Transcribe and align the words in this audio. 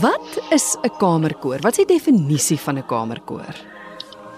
Wat 0.00 0.38
is 0.50 0.76
'n 0.82 0.96
kamerkoor? 0.98 1.58
Wat 1.60 1.78
is 1.78 1.86
die 1.86 1.94
definisie 1.96 2.60
van 2.60 2.76
'n 2.78 2.86
kamerkoor? 2.86 3.54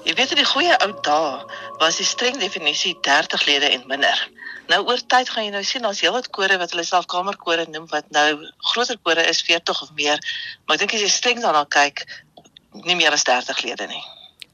Jy 0.05 0.15
weet 0.15 0.31
in 0.31 0.37
die 0.37 0.53
goeie 0.55 0.75
ou 0.85 0.93
dae 1.03 1.45
was 1.79 1.97
die 1.97 2.05
streng 2.05 2.39
definisie 2.39 2.99
30 3.01 3.47
lede 3.47 3.69
en 3.69 3.83
minder. 3.87 4.29
Nou 4.69 4.87
oor 4.87 5.01
tyd 5.07 5.29
gaan 5.29 5.45
jy 5.45 5.51
nou 5.51 5.65
sien 5.65 5.83
daar's 5.83 6.01
heelwat 6.01 6.31
kore 6.31 6.59
wat 6.59 6.71
hulle 6.71 6.85
self 6.85 7.07
kamerkore 7.07 7.67
noem 7.69 7.87
wat 7.91 8.11
nou 8.11 8.47
groter 8.59 8.99
kore 9.03 9.25
is 9.27 9.43
40 9.43 9.83
of 9.83 9.91
meer, 9.95 10.19
maar 10.67 10.75
ek 10.75 10.81
dink 10.81 10.95
as 10.95 11.01
jy 11.01 11.09
streng 11.09 11.43
daarna 11.43 11.65
kyk, 11.65 12.07
nie 12.73 12.97
meer 12.97 13.13
as 13.13 13.25
30 13.25 13.63
lede 13.65 13.87
nie. 13.87 14.05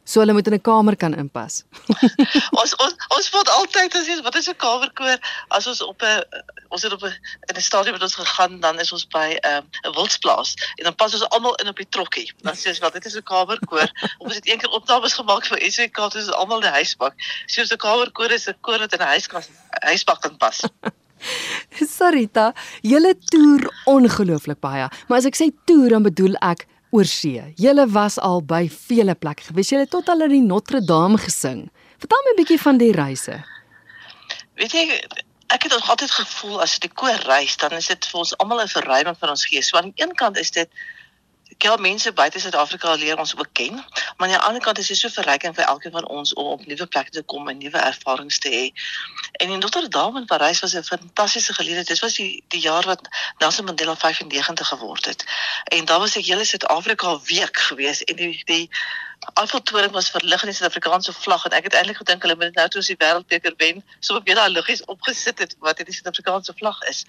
So 0.05 0.21
hulle 0.21 0.33
moet 0.37 0.47
in 0.47 0.55
'n 0.55 0.61
kamer 0.61 0.97
kan 0.97 1.15
inpas. 1.15 1.63
ons 2.61 2.73
ons 2.77 2.95
ons 3.17 3.31
word 3.31 3.49
altyd 3.49 3.95
as 3.97 4.07
jy 4.07 4.21
wat 4.23 4.37
is 4.37 4.49
'n 4.49 4.57
kamerkoor 4.57 5.19
as 5.49 5.67
ons 5.67 5.81
op 5.81 6.03
'n 6.03 6.21
ons 6.69 6.83
het 6.83 6.93
op 6.93 7.03
'n 7.03 7.15
in 7.49 7.57
'n 7.57 7.61
stadium 7.61 7.97
met 7.97 8.03
ons 8.03 8.15
gegaan 8.15 8.61
dan 8.61 8.81
is 8.81 8.93
ons 8.93 9.07
by 9.09 9.39
'n 9.41 9.49
um, 9.49 9.95
wildsplaas 9.97 10.55
en 10.77 10.85
dan 10.85 10.95
pas 10.95 11.15
ons 11.15 11.29
almal 11.29 11.55
in 11.55 11.69
op 11.69 11.77
die 11.77 11.89
trokkie. 11.89 12.29
Dan 12.43 12.55
sê 12.55 12.69
ons 12.69 12.85
wat 12.85 12.93
dit 12.93 13.05
is 13.05 13.17
'n 13.17 13.23
kamerkoor. 13.23 13.89
ons 14.25 14.35
het 14.35 14.47
eendag 14.47 14.71
opnames 14.71 15.15
gemaak 15.15 15.47
vir 15.47 15.71
SWK 15.71 16.11
toe 16.11 16.21
is 16.21 16.31
almal 16.31 16.61
die 16.61 16.77
huisbak. 16.79 17.15
Soos 17.47 17.73
'n 17.73 17.77
kamerkoor 17.77 18.31
is 18.31 18.49
'n 18.49 18.61
koor 18.61 18.79
wat 18.79 18.93
in 18.93 19.01
'n 19.01 19.13
huiskas 19.17 19.49
huisbak 19.81 20.21
kan 20.21 20.37
pas. 20.37 20.61
Sarita, 21.97 22.53
julle 22.83 23.15
toer 23.33 23.71
ongelooflik 23.89 24.61
baie. 24.61 24.89
Maar 25.09 25.19
as 25.19 25.29
ek 25.29 25.39
sê 25.39 25.49
toer 25.65 25.97
dan 25.97 26.05
bedoel 26.05 26.37
ek 26.45 26.67
oor 26.95 27.09
see. 27.11 27.43
Julle 27.59 27.87
was 27.91 28.19
al 28.23 28.43
by 28.47 28.69
vele 28.71 29.17
plekke 29.19 29.49
gewees. 29.49 29.73
Julle 29.75 29.89
tot 29.91 30.09
al 30.13 30.27
in 30.29 30.37
die 30.37 30.47
Notre 30.47 30.81
Dame 30.85 31.19
gesing. 31.19 31.67
Vertel 31.99 32.25
my 32.25 32.33
'n 32.35 32.41
bietjie 32.41 32.61
van 32.61 32.79
die 32.79 32.93
reise. 32.93 33.43
Weet 34.55 34.73
jy, 34.73 34.85
ek 35.51 35.63
het 35.67 35.75
altyd 35.75 36.11
gevoel 36.11 36.63
as 36.63 36.79
dit 36.79 36.91
'n 36.91 36.95
koor 36.95 37.19
reis, 37.27 37.57
dan 37.57 37.73
is 37.73 37.87
dit 37.87 38.07
vir 38.07 38.19
ons 38.19 38.37
almal 38.39 38.63
'n 38.63 38.69
verruiming 38.69 39.17
van 39.19 39.29
ons 39.31 39.47
gees. 39.47 39.69
So 39.69 39.77
aan 39.77 39.91
die 39.91 40.03
een 40.03 40.15
kant 40.15 40.39
is 40.39 40.51
dit 40.51 40.69
Kel 41.59 41.77
mense 41.77 42.13
buite 42.13 42.41
Suid-Afrika 42.41 42.95
leer 42.95 43.19
ons 43.19 43.37
ook 43.37 43.49
ken, 43.53 43.75
maar 43.75 44.29
aan 44.29 44.35
die 44.35 44.39
ander 44.39 44.63
kant 44.63 44.79
is 44.79 44.87
dit 44.87 44.97
so 44.97 45.09
verryking 45.09 45.55
vir 45.55 45.65
elkeen 45.65 45.93
van 45.93 46.09
ons 46.09 46.33
om 46.33 46.47
op 46.47 46.67
nuwe 46.67 46.87
plekke 46.87 47.11
te 47.11 47.23
kom 47.23 47.49
en 47.49 47.59
nuwe 47.59 47.79
ervarings 47.79 48.39
te 48.39 48.49
hê. 48.49 48.65
En 49.33 49.51
in 49.51 49.59
Notre 49.59 49.89
Dame 49.89 50.21
in 50.21 50.27
Parys 50.27 50.61
was 50.61 50.75
'n 50.75 50.83
fantastiese 50.83 51.55
geleentheid. 51.55 51.87
Dit 51.87 52.01
was 52.01 52.15
die 52.15 52.45
die 52.49 52.61
jaar 52.61 52.85
wat 52.85 53.09
Nelson 53.39 53.65
Mandela 53.65 53.97
95 53.97 54.69
geword 54.69 55.05
het. 55.05 55.25
En 55.65 55.85
daar 55.85 55.99
was 55.99 56.17
ek 56.17 56.25
hele 56.25 56.45
Suid-Afrika 56.45 57.21
week 57.21 57.57
gewees 57.57 58.05
en 58.05 58.17
die 58.17 58.43
die 58.45 58.71
Eiffeltoring 59.33 59.93
was 59.93 60.11
verlig 60.11 60.43
in 60.43 60.51
die 60.51 60.57
Suid-Afrikaanse 60.57 61.13
vlag 61.13 61.45
en 61.45 61.57
ek 61.57 61.69
het 61.69 61.75
eintlik 61.79 61.97
gedink 62.03 62.23
hulle 62.23 62.37
moet 62.37 62.55
nou 62.59 62.67
toe 62.69 62.81
as 62.83 62.91
die 62.91 62.97
wêreldbeker 63.01 63.55
wen, 63.63 63.83
so 64.01 64.19
op 64.19 64.27
weer 64.29 64.39
daai 64.39 64.51
liggies 64.53 64.85
opgesit 64.93 65.39
het 65.43 65.57
wat 65.65 65.81
dit 65.81 65.89
die 65.91 65.95
Suid-Afrikaanse 65.97 66.55
vlag 66.59 66.81
is. 66.91 67.05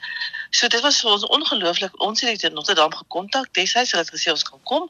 So 0.49 0.67
dit 0.67 0.81
was 0.85 0.99
vir 1.03 1.11
ons 1.11 1.25
ongelooflik. 1.37 1.95
Ons 2.01 2.21
het 2.25 2.43
in 2.43 2.53
Notre 2.53 2.75
Dame 2.77 2.95
gekontak, 2.95 3.51
destyds 3.53 3.91
het 3.91 3.99
hulle 3.99 4.17
gesê 4.17 4.31
ons 4.33 4.45
kan 4.47 4.61
kom 4.63 4.89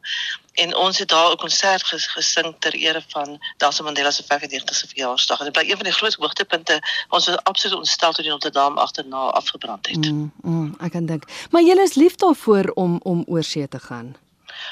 en 0.64 0.76
ons 0.76 0.98
het 0.98 1.09
daar 1.09 1.32
'n 1.32 1.38
konsert 1.38 1.84
ges 1.84 2.08
gesing 2.08 2.55
ter 2.60 2.73
ere 2.73 3.02
van 3.08 3.39
Nelson 3.58 3.86
Mandela 3.86 4.11
se 4.11 4.23
95ste 4.23 4.88
verjaarsdag. 4.88 5.39
En 5.39 5.45
dit 5.45 5.54
bly 5.54 5.70
een 5.70 5.82
van 5.82 5.89
die 5.89 5.94
groot 5.94 6.14
hoogtepunte. 6.14 6.82
Ons 7.10 7.26
was 7.26 7.44
absoluut 7.44 7.78
ontstel 7.78 8.14
toe 8.14 8.23
die 8.23 8.32
Notre 8.32 8.52
Dame 8.52 8.80
agterna 8.80 9.17
afgebrand 9.17 9.88
het. 9.88 10.11
Mm, 10.11 10.32
mm, 10.42 10.76
ek 10.80 10.92
kan 10.92 11.05
dink. 11.05 11.23
Maar 11.49 11.61
jy 11.61 11.82
is 11.82 11.95
lief 11.95 12.16
daarvoor 12.16 12.72
om 12.73 12.99
om 13.04 13.23
oor 13.28 13.44
see 13.44 13.67
te 13.67 13.80
gaan. 13.80 14.16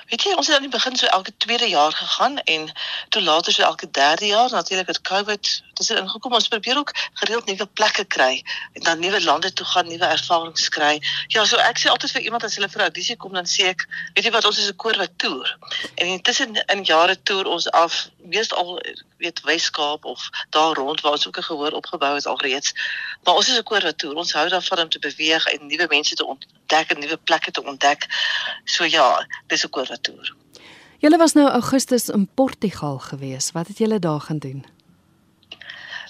Weet 0.10 0.24
jy, 0.24 0.34
ons 0.34 0.48
het 0.48 0.56
aan 0.56 0.62
die 0.62 0.72
begin 0.72 0.96
so 0.96 1.06
elke 1.06 1.34
tweede 1.38 1.70
jaar 1.70 1.92
gegaan 1.92 2.38
en 2.38 2.72
toe 3.10 3.22
later 3.22 3.54
so 3.54 3.64
elke 3.64 3.90
derde 3.92 4.26
jaar 4.26 4.50
natuurlik 4.50 4.88
het 4.88 5.02
COVID 5.02 5.64
dis 5.78 5.90
er 5.90 6.02
ingekom 6.02 6.34
ons 6.34 6.48
probeer 6.48 6.78
ook 6.78 6.92
gereeld 7.22 7.46
nuwe 7.46 7.66
plekke 7.66 8.06
kry 8.06 8.44
en 8.74 8.82
dan 8.88 9.00
nuwe 9.00 9.24
lande 9.24 9.54
toe 9.54 9.66
gaan, 9.66 9.88
nuwe 9.88 10.06
ervarings 10.06 10.70
kry. 10.70 11.02
Ja, 11.28 11.46
so 11.46 11.58
ek 11.58 11.80
sê 11.82 11.90
altyd 11.90 12.12
vir 12.12 12.28
iemand 12.30 12.44
as 12.44 12.56
hulle 12.56 12.70
vir 12.70 12.86
audisie 12.88 13.18
kom 13.18 13.34
dan 13.34 13.50
sê 13.50 13.72
ek, 13.74 13.88
weet 14.14 14.26
jy 14.26 14.34
wat 14.36 14.46
ons 14.46 14.60
is 14.60 14.70
'n 14.70 14.76
koor 14.76 14.98
wat 14.98 15.18
toer. 15.18 15.58
En 15.96 16.08
intussen 16.08 16.56
in 16.68 16.84
jare 16.84 17.16
toer 17.24 17.46
ons 17.46 17.70
af 17.72 18.10
meestal 18.24 18.80
weet 19.18 19.42
Weskaap 19.44 20.06
of 20.06 20.30
daar 20.50 20.76
rond 20.76 21.02
waar 21.02 21.12
ons 21.12 21.28
ook 21.28 21.38
'n 21.38 21.50
gehoor 21.50 21.72
opgebou 21.72 22.16
het 22.16 22.26
alreeds. 22.28 22.74
Maar 23.24 23.36
ons 23.36 23.50
is 23.50 23.58
'n 23.58 23.64
koor 23.64 23.82
wat 23.82 23.98
toer. 23.98 24.16
Ons 24.16 24.34
hou 24.34 24.50
daarvan 24.50 24.80
om 24.80 24.90
te 24.90 25.00
beweeg 25.00 25.46
en 25.46 25.68
nuwe 25.68 25.88
mense 25.90 26.16
te 26.16 26.26
ontdek 26.26 26.92
en 26.92 27.00
nuwe 27.00 27.18
plekke 27.18 27.52
te 27.52 27.64
ontdek. 27.64 28.08
So 28.66 28.84
ja, 28.86 29.28
dis 29.48 29.66
'n 29.66 29.70
koor 29.70 29.88
wat 29.88 30.04
toer. 30.04 30.36
Julle 31.00 31.18
was 31.18 31.34
nou 31.34 31.50
Augustus 31.50 32.10
in 32.10 32.28
Portugal 32.34 33.00
gewees. 33.00 33.52
Wat 33.52 33.68
het 33.68 33.78
julle 33.78 34.00
daar 34.00 34.22
gaan 34.22 34.38
doen? 34.38 34.66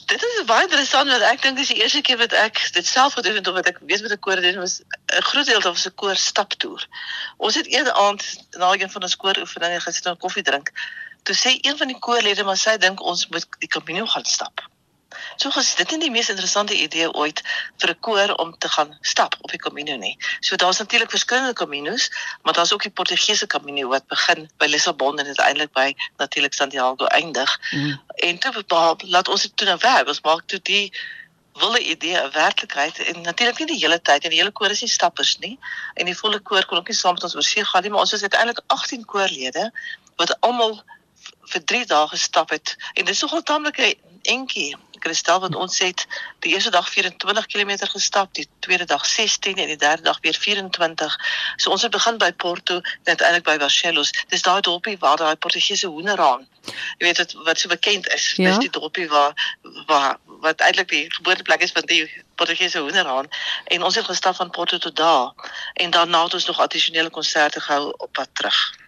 Dit 0.05 0.23
is 0.23 0.45
baie 0.45 0.65
interessant 0.65 1.09
want 1.09 1.23
ek 1.27 1.41
dink 1.41 1.57
dis 1.57 1.69
die 1.71 1.79
eerste 1.81 2.01
keer 2.01 2.17
wat 2.17 2.33
ek 2.37 2.59
dit 2.75 2.87
self 2.87 3.15
gedoen 3.19 3.37
het 3.39 3.47
of 3.47 3.55
wat 3.59 3.69
ek 3.71 3.79
weet 3.81 4.01
met 4.01 4.11
'n 4.15 4.19
koor 4.25 4.41
doen 4.41 4.59
was 4.63 4.81
'n 4.81 5.21
groot 5.29 5.45
deel 5.45 5.61
van 5.61 5.75
'n 5.75 5.95
koor 5.95 6.15
staptoer. 6.15 6.87
Ons 7.37 7.55
het 7.55 7.67
een 7.69 7.91
aand 7.91 8.23
na 8.57 8.73
een 8.73 8.91
van 8.91 9.03
ons 9.03 9.15
kooroefeninge 9.15 9.79
gesit 9.79 10.05
en 10.05 10.17
koffie 10.17 10.43
drink. 10.43 10.71
Toe 11.23 11.35
sê 11.35 11.55
een 11.61 11.77
van 11.77 11.87
die 11.87 11.99
koorlede 11.99 12.43
maar 12.43 12.57
sy 12.57 12.77
dink 12.77 13.01
ons 13.01 13.27
moet 13.27 13.47
die 13.59 13.67
Camino 13.67 14.05
gaan 14.05 14.25
stap. 14.25 14.72
So 15.35 15.49
ges 15.49 15.75
dit 15.75 15.87
is 15.87 15.97
nie 15.97 16.05
die 16.05 16.11
mees 16.11 16.29
interessante 16.29 16.75
idee 16.75 17.09
ooit 17.11 17.41
vir 17.81 17.89
'n 17.89 17.99
koor 17.99 18.35
om 18.43 18.57
te 18.57 18.69
gaan 18.69 18.97
stap 19.01 19.35
op 19.41 19.51
die 19.51 19.59
Camino 19.59 19.95
nie. 19.95 20.17
So 20.39 20.55
daar's 20.55 20.79
natuurlik 20.79 21.09
verskillende 21.09 21.53
Caminos, 21.53 22.11
maar 22.43 22.53
daar's 22.53 22.73
ook 22.73 22.83
die 22.83 22.91
Portugese 22.91 23.47
Camino 23.47 23.87
wat 23.87 24.07
begin 24.07 24.49
by 24.57 24.65
Lissabon 24.65 25.19
en 25.19 25.25
uiteindelik 25.25 25.71
by 25.71 25.95
natuurlik 26.17 26.53
Santiago 26.53 27.05
eindig. 27.05 27.59
Mm. 27.71 28.01
En 28.15 28.39
toe 28.39 28.63
laat 28.97 29.27
ons 29.27 29.41
dit 29.41 29.57
toe 29.57 29.67
nou 29.67 29.77
werk. 29.79 30.07
Ons 30.07 30.21
maak 30.21 30.41
toe 30.45 30.59
die 30.61 30.93
wilde 31.53 31.79
idee 31.79 32.17
'n 32.17 32.31
werklikheid 32.31 32.99
en 32.99 33.21
natuurlik 33.21 33.57
nie 33.57 33.67
die 33.67 33.81
hele 33.85 34.01
tyd 34.01 34.23
en 34.23 34.29
die 34.29 34.39
hele 34.39 34.51
koor 34.51 34.69
is 34.69 34.81
nie 34.81 34.89
stappers 34.89 35.37
nie 35.37 35.59
en 35.93 36.05
die 36.05 36.17
volle 36.17 36.39
koor 36.39 36.65
kon 36.65 36.77
ook 36.77 36.87
nie 36.87 36.97
saam 36.97 37.13
met 37.13 37.23
ons 37.23 37.35
oor 37.35 37.43
see 37.49 37.65
gaan 37.65 37.81
nie 37.81 37.91
maar 37.91 38.05
ons 38.05 38.13
is 38.13 38.21
uiteindelik 38.21 38.61
18 38.67 39.05
koorlede 39.05 39.71
wat 40.15 40.39
almal 40.39 40.81
vir 41.53 41.63
3 41.73 41.85
dae 41.85 42.07
gestap 42.07 42.49
het 42.49 42.75
en 42.93 43.05
dit 43.05 43.15
is 43.15 43.21
nogal 43.21 43.43
taamlik 43.43 43.77
'n 43.77 43.93
entjie 44.35 44.75
Kristel 45.03 45.39
want 45.43 45.55
ons 45.55 45.79
het 45.83 46.05
die 46.45 46.53
eerste 46.53 46.71
dag 46.71 46.89
24 46.89 47.45
km 47.51 47.71
gestap, 47.91 48.33
die 48.33 48.47
tweede 48.59 48.85
dag 48.85 49.05
16 49.05 49.57
en 49.57 49.67
die 49.67 49.77
derde 49.77 50.01
dag 50.01 50.19
weer 50.21 50.37
24. 50.39 51.17
So 51.55 51.71
ons 51.75 51.81
het 51.81 51.91
begin 51.91 52.17
by 52.17 52.31
Porto 52.31 52.79
en 52.79 53.11
uiteindelik 53.11 53.43
by 53.43 53.57
Barcelos. 53.57 54.13
Dis 54.31 54.45
daai 54.47 54.61
dorpie 54.61 54.97
waar 54.99 55.17
daai 55.17 55.35
Portugese 55.35 55.87
hoenderhaan. 55.87 56.47
Jy 56.97 57.07
weet 57.07 57.17
wat 57.17 57.33
wat 57.47 57.59
so 57.59 57.71
bekend 57.71 58.07
is. 58.15 58.33
Ja? 58.35 58.49
Dis 58.49 58.63
die 58.67 58.71
dorpie 58.79 59.07
waar 59.11 59.33
waar 59.87 60.17
wat 60.45 60.63
eintlik 60.63 60.89
die 60.89 61.05
geboorteplek 61.13 61.67
is 61.67 61.75
van 61.75 61.87
die 61.91 62.03
Portugese 62.35 62.79
hoenderhaan 62.79 63.27
en 63.75 63.83
ons 63.83 63.95
het 63.95 64.05
gestap 64.05 64.35
van 64.35 64.49
Porto 64.49 64.77
tot 64.77 64.95
daar 64.95 65.51
en 65.73 65.91
daarna 65.91 66.23
het 66.23 66.33
ons 66.33 66.45
nog 66.45 66.59
addisionele 66.59 67.09
konserte 67.09 67.59
gehou 67.59 67.93
op 67.97 68.11
pad 68.11 68.29
terug. 68.33 68.82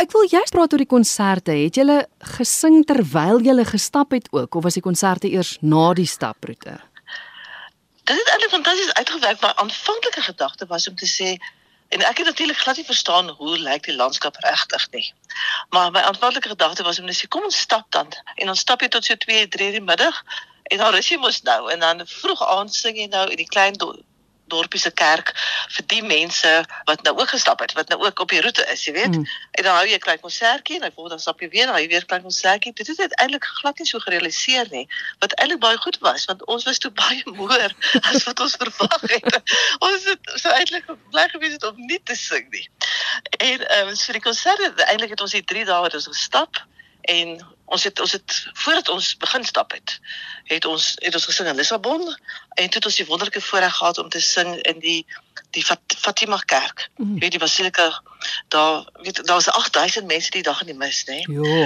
Ek 0.00 0.14
wil 0.16 0.24
juist 0.32 0.54
praat 0.54 0.72
oor 0.72 0.80
die 0.80 0.88
konserte. 0.88 1.52
Het 1.52 1.76
julle 1.76 1.96
gesing 2.38 2.78
terwyl 2.88 3.42
julle 3.44 3.66
gestap 3.68 4.14
het 4.16 4.30
ook 4.32 4.56
of 4.56 4.64
was 4.64 4.78
die 4.78 4.84
konserte 4.84 5.28
eers 5.28 5.58
na 5.60 5.90
die 5.98 6.08
staproete? 6.08 6.78
Dit 8.08 8.16
het 8.16 8.30
eintlik 8.32 8.54
fantasties 8.54 8.94
uitgewerk, 8.96 9.40
maar 9.40 9.52
aanvanklike 9.60 10.22
gedagte 10.24 10.66
was 10.70 10.88
om 10.88 10.96
te 10.96 11.08
sê 11.10 11.34
en 11.92 12.04
ek 12.06 12.22
het 12.22 12.30
natuurlik 12.30 12.56
glad 12.62 12.80
nie 12.80 12.86
verstaan 12.86 13.28
hoe 13.42 13.58
lyk 13.58 13.90
die 13.90 13.96
landskap 13.98 14.40
regtig 14.46 14.86
nie. 14.96 15.04
Maar 15.68 15.92
my 15.92 16.00
aanvanklike 16.08 16.48
gedagte 16.48 16.86
was 16.86 16.98
om 16.98 17.04
net 17.04 17.20
sê 17.20 17.28
kom 17.28 17.44
ons 17.44 17.60
stap 17.66 17.90
dan 17.92 18.08
en 18.36 18.54
ons 18.54 18.64
stap 18.64 18.80
hier 18.80 18.94
tot 18.96 19.04
so 19.04 19.20
2, 19.26 19.48
3 19.52 19.70
die 19.76 19.84
middag 19.84 20.24
en 20.62 20.80
dan 20.80 20.94
rus 20.96 21.12
jy 21.12 21.20
mos 21.20 21.42
nou 21.42 21.60
en 21.74 21.84
dan 21.84 22.06
vroeg 22.06 22.40
aand 22.46 22.72
sing 22.74 22.96
jy 22.96 23.10
nou 23.12 23.26
in 23.28 23.42
die 23.42 23.50
klein 23.52 23.76
dorpie 24.50 24.80
se 24.80 24.90
kerk 24.90 25.32
vir 25.76 25.86
die 25.92 26.02
mense 26.02 26.50
wat 26.88 27.02
nou 27.06 27.14
ook 27.18 27.32
gestap 27.34 27.62
het, 27.64 27.72
wat 27.78 27.88
nou 27.92 28.00
ook 28.02 28.20
op 28.24 28.34
die 28.34 28.42
roete 28.44 28.66
is, 28.72 28.84
jy 28.84 28.94
weet. 28.96 29.16
Mm. 29.16 29.26
En 29.58 29.66
dan 29.66 29.78
hou 29.78 29.86
jy 29.86 29.98
'n 29.98 30.06
klein 30.06 30.20
konsertjie 30.20 30.80
en 30.80 30.90
dan 30.94 31.08
dan 31.08 31.20
stap 31.20 31.40
jy 31.40 31.48
weer, 31.48 31.66
dan 31.66 31.74
hou 31.74 31.82
jy 31.82 31.88
weer 31.88 32.04
'n 32.04 32.10
klein 32.12 32.22
konsertjie. 32.22 32.72
Dit 32.72 32.86
het 32.96 33.14
eintlik 33.20 33.44
glad 33.44 33.78
nie 33.78 33.86
so 33.86 33.98
gerealiseer 33.98 34.66
nie, 34.70 34.86
wat 35.18 35.32
eintlik 35.32 35.60
baie 35.60 35.76
goed 35.76 35.98
was 35.98 36.24
want 36.24 36.44
ons 36.44 36.64
was 36.64 36.78
toe 36.78 36.90
baie 36.90 37.22
moer 37.38 37.74
as 38.12 38.24
wat 38.24 38.40
ons 38.40 38.56
verwag 38.56 39.00
het. 39.00 39.40
ons 39.86 40.04
het 40.04 40.32
so 40.34 40.48
eintlik 40.48 40.86
bly 41.10 41.28
gewees 41.28 41.52
het 41.52 41.64
om 41.64 41.76
nie 41.76 42.00
te 42.04 42.14
sing 42.14 42.50
nie. 42.50 42.68
En 43.38 43.68
ehm 43.68 43.88
um, 43.88 43.96
vir 43.96 44.18
die 44.18 44.26
konsert, 44.28 44.82
eintlik 44.86 45.10
het 45.10 45.20
ons 45.20 45.36
die 45.36 45.44
3 45.44 45.64
dae 45.64 45.80
wat 45.80 45.94
ons 45.94 46.06
gestap 46.06 46.62
en 47.00 47.40
ons 47.70 47.84
het 47.86 48.00
ons 48.00 48.12
het 48.12 48.36
voordat 48.52 48.88
ons 48.88 49.16
begin 49.22 49.44
stap 49.46 49.72
het 49.72 49.98
het 50.50 50.64
ons 50.66 50.92
het 50.98 51.14
ons 51.14 51.26
gesing 51.30 51.48
in 51.48 51.58
Lissabon 51.58 52.02
en 52.10 52.66
toe 52.66 52.80
het 52.80 52.88
ons 52.90 52.98
die 52.98 53.06
wonderlike 53.06 53.42
voorreg 53.48 53.76
gehad 53.76 53.98
om 54.02 54.08
te 54.08 54.20
sing 54.20 54.56
in 54.72 54.82
die 54.82 55.06
die 55.50 55.64
Fat, 55.66 55.80
Fatima 55.98 56.36
kerk. 56.46 56.88
Mm. 56.96 57.18
Weet 57.18 57.34
die 57.34 57.42
basilika 57.42 58.02
daar 58.48 58.86
weet 59.02 59.24
daar 59.26 59.38
was 59.38 59.48
8000 59.48 60.06
mense 60.06 60.30
die 60.30 60.42
dag 60.42 60.60
in 60.60 60.70
die 60.70 60.76
mis 60.76 61.04
nê. 61.08 61.22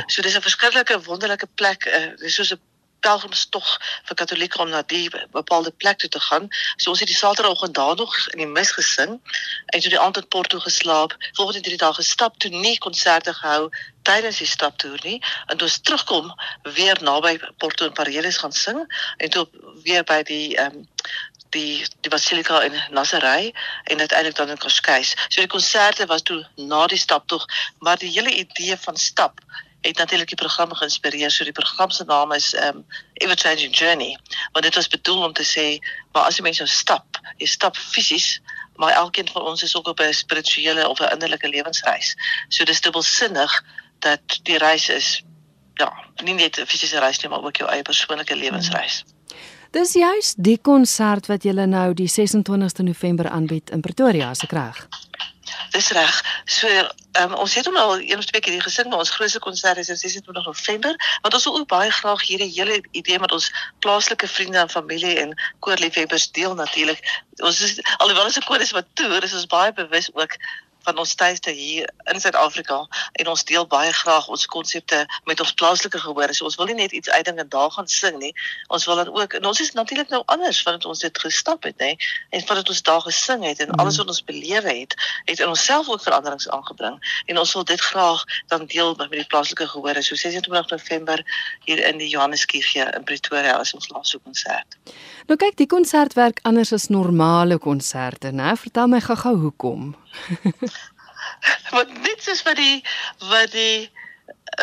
So 0.06 0.22
dis 0.22 0.36
'n 0.36 0.44
verskriklike 0.44 1.00
wonderlike 1.08 1.48
plek. 1.54 1.84
Uh, 1.84 2.28
soos 2.28 2.52
'n 2.52 2.60
pelgrimstog 3.04 3.70
vir 4.08 4.18
katolieke 4.20 4.60
om 4.62 4.70
na 4.72 4.82
die 4.92 5.08
bepaalde 5.36 5.72
plek 5.82 6.00
toe 6.02 6.10
te 6.16 6.22
gaan. 6.26 6.48
So 6.76 6.94
ons 6.94 7.02
het 7.04 7.10
die 7.10 7.16
Saterdagoggend 7.18 7.74
daar 7.74 7.96
nog 7.96 8.16
in 8.32 8.44
die 8.44 8.50
mis 8.50 8.72
gesing 8.76 9.18
en 9.66 9.80
toe 9.80 9.92
die 9.92 10.00
aand 10.00 10.20
in 10.20 10.28
Porto 10.28 10.60
geslaap. 10.64 11.16
Volgende 11.32 11.64
drie 11.68 11.80
dae 11.80 11.92
gestap 11.98 12.38
toe 12.38 12.50
nie 12.54 12.78
konserte 12.78 13.34
gehou 13.34 13.68
tydens 14.04 14.40
die 14.42 14.48
staptoer 14.48 15.00
nie 15.04 15.18
en 15.46 15.56
toe 15.56 15.68
ons 15.68 15.78
terugkom 15.80 16.32
weer 16.76 17.00
naby 17.02 17.38
Porto 17.62 17.88
en 17.88 17.96
Paredes 17.96 18.40
gaan 18.42 18.52
sing 18.52 18.82
en 19.16 19.30
toe 19.36 19.46
weer 19.86 20.04
by 20.04 20.22
die 20.28 20.56
ehm 20.56 20.82
um, 20.82 20.90
die 21.54 21.86
die 22.02 22.10
Basilika 22.10 22.60
in 22.66 22.74
Nazaré 22.90 23.52
en 23.84 24.00
uiteindelik 24.00 24.36
dan 24.36 24.50
in 24.50 24.58
Cascais. 24.58 25.14
So 25.28 25.40
die 25.40 25.50
konserte 25.50 26.06
was 26.10 26.22
toe 26.22 26.40
na 26.56 26.86
die 26.90 26.98
staptog, 26.98 27.46
maar 27.78 27.98
die 27.98 28.10
hele 28.10 28.34
idee 28.34 28.76
van 28.86 28.96
stap 28.96 29.40
het 29.88 29.96
natuurlik 29.96 30.28
die 30.28 30.36
program 30.36 30.72
geïnspireer. 30.72 31.30
So 31.30 31.44
die 31.44 31.52
program 31.52 31.90
se 31.90 32.04
naam 32.04 32.32
is 32.32 32.54
um 32.54 32.84
Ever 33.12 33.36
Changing 33.36 33.78
Journey. 33.78 34.18
Want 34.52 34.64
dit 34.64 34.74
was 34.74 34.88
bedoel 34.88 35.22
om 35.22 35.32
te 35.32 35.44
sê, 35.44 35.78
maar 36.12 36.24
as 36.24 36.36
jy 36.36 36.42
mense 36.42 36.62
nou 36.62 36.72
stap, 36.72 37.20
jy 37.36 37.46
stap 37.46 37.76
fisies, 37.76 38.40
maar 38.80 38.96
elkeen 38.96 39.28
van 39.28 39.42
ons 39.42 39.62
is 39.62 39.76
ook 39.76 39.86
op 39.92 40.00
'n 40.00 40.12
spirituele 40.12 40.88
of 40.88 41.00
'n 41.00 41.12
innerlike 41.12 41.48
lewensreis. 41.48 42.16
So 42.48 42.64
dis 42.64 42.80
dubbelsinnig 42.80 43.62
dat 43.98 44.40
die 44.42 44.58
reis 44.58 44.88
is 44.88 45.22
ja, 45.74 45.92
nie 46.22 46.34
net 46.34 46.58
'n 46.58 46.66
fisiese 46.66 46.98
reis 46.98 47.20
nie, 47.20 47.30
maar 47.30 47.44
ook 47.44 47.56
jou 47.56 47.70
eie 47.70 47.82
persoonlike 47.82 48.36
lewensreis. 48.36 49.04
Dis 49.70 49.92
juist 49.92 50.34
die 50.38 50.58
konsert 50.62 51.26
wat 51.26 51.42
julle 51.42 51.66
nou 51.66 51.94
die 51.94 52.08
26ste 52.08 52.82
November 52.82 53.28
aanbied 53.28 53.70
in 53.70 53.80
Pretoria, 53.80 54.30
as 54.30 54.42
ek 54.42 54.52
reg. 54.52 54.88
Dis 55.70 55.88
reg. 55.90 56.42
So, 56.44 56.68
um, 57.20 57.34
ons 57.34 57.54
het 57.54 57.64
hom 57.64 57.76
al 57.76 57.98
een 57.98 58.18
of 58.18 58.24
twee 58.24 58.40
keer 58.40 58.62
gesing, 58.62 58.88
maar 58.88 58.98
ons 58.98 59.10
grootste 59.10 59.38
konsert 59.38 59.76
is 59.76 59.90
op 59.90 59.96
26 59.96 60.44
November, 60.44 61.18
want 61.20 61.34
ons 61.34 61.44
wil 61.44 61.58
ook 61.58 61.68
baie 61.68 61.90
graag 61.90 62.26
hierdie 62.26 62.50
hele 62.52 62.82
idee 62.90 63.18
met 63.18 63.32
ons 63.32 63.50
plaaslike 63.78 64.28
vriende 64.28 64.58
en 64.58 64.70
familie 64.70 65.16
en 65.18 65.34
koorliefhebbers 65.58 66.30
deel 66.30 66.54
natuurlik. 66.54 67.22
Ons 67.36 67.60
is 67.60 67.80
alhoewel 67.96 68.24
ons 68.24 68.38
'n 68.38 68.46
koor 68.48 68.60
is 68.60 68.70
wat 68.70 68.86
toer, 68.94 69.22
is 69.22 69.34
ons 69.34 69.46
baie 69.46 69.72
bewus 69.72 70.10
ook 70.14 70.36
van 70.84 70.98
ons 70.98 71.14
tuiste 71.14 71.50
hier 71.50 71.88
in 72.12 72.20
Suid-Afrika 72.20 72.86
en 73.12 73.28
ons 73.32 73.44
deel 73.48 73.66
baie 73.66 73.92
graag 73.92 74.28
ons 74.28 74.46
konsepte 74.46 75.04
met 75.24 75.40
ons 75.40 75.52
plaaslike 75.60 75.98
gehoor. 75.98 76.34
So 76.34 76.48
ons 76.48 76.58
wil 76.60 76.70
nie 76.70 76.78
net 76.82 76.92
iets 76.92 77.10
uitding 77.10 77.40
en 77.40 77.48
daar 77.48 77.70
gaan 77.74 77.88
sing 77.88 78.18
nie. 78.20 78.32
Ons 78.68 78.86
wil 78.88 79.00
dan 79.00 79.12
ook 79.14 79.36
en 79.38 79.48
ons 79.50 79.60
is 79.60 79.72
natuurlik 79.72 80.12
nou 80.12 80.22
anders 80.26 80.62
vandat 80.62 80.84
ons 80.84 81.04
dit 81.04 81.18
gestap 81.24 81.64
het, 81.64 81.76
nê, 81.80 81.94
en 82.30 82.44
vandat 82.46 82.68
ons 82.68 82.82
daar 82.82 83.00
gesing 83.06 83.44
het 83.44 83.60
en 83.64 83.74
alles 83.80 83.98
wat 84.00 84.12
ons 84.12 84.22
belewe 84.24 84.76
het, 84.80 84.96
het 85.24 85.40
in 85.40 85.48
onsself 85.48 85.88
ook 85.88 86.02
veranderings 86.02 86.48
aangebring 86.48 87.00
en 87.26 87.38
ons 87.38 87.54
wil 87.54 87.64
dit 87.64 87.80
graag 87.80 88.24
dan 88.52 88.66
deel 88.66 88.94
met 88.98 89.10
die 89.10 89.26
plaaslike 89.26 89.66
gehoor. 89.72 90.02
So 90.02 90.14
26 90.14 90.70
November 90.70 91.24
hier 91.64 91.80
in 91.86 91.98
die 91.98 92.08
Johanneskirche 92.08 92.90
in 92.96 93.04
Pretoria 93.04 93.60
is 93.60 93.74
ons 93.74 93.88
laaste 93.88 94.18
konsert. 94.18 94.78
Nou 95.28 95.38
kyk, 95.40 95.56
die 95.56 95.70
konsert 95.70 96.16
werk 96.18 96.42
anders 96.44 96.72
as 96.76 96.90
normale 96.92 97.58
konserte, 97.58 98.32
né? 98.34 98.52
Vertel 98.60 98.90
my 98.92 99.00
gou-gou 99.00 99.36
hoekom. 99.46 99.94
wat 101.76 101.88
dit 102.02 102.28
is 102.28 102.42
vir 102.42 102.54
die 102.54 102.84
wat 103.18 103.52
die 103.52 103.90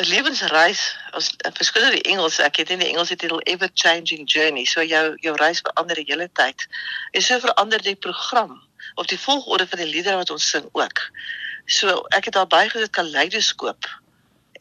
lewensreis 0.08 0.82
as 1.12 1.30
verskillende 1.58 2.00
die 2.00 2.12
Engels 2.14 2.40
ek 2.40 2.62
het 2.62 2.70
in 2.70 2.80
die 2.80 2.90
Engelse 2.92 3.16
titel 3.16 3.42
ever 3.54 3.70
changing 3.74 4.28
journey 4.30 4.66
so 4.66 4.84
jou 4.84 5.16
jou 5.26 5.36
reis 5.36 5.64
verander 5.66 5.96
die 6.00 6.08
hele 6.08 6.30
tyd. 6.34 6.68
En 7.12 7.22
so 7.22 7.40
verander 7.40 7.82
die 7.84 7.96
program 7.96 8.62
of 8.96 9.06
die 9.06 9.20
volgorde 9.20 9.68
van 9.68 9.84
die 9.84 9.90
liedere 9.90 10.16
wat 10.22 10.30
ons 10.30 10.50
sing 10.50 10.70
ook. 10.72 11.04
So 11.66 12.06
ek 12.16 12.30
het 12.30 12.34
daar 12.40 12.48
bygesit 12.48 12.96
kaleidoskoop 12.96 13.90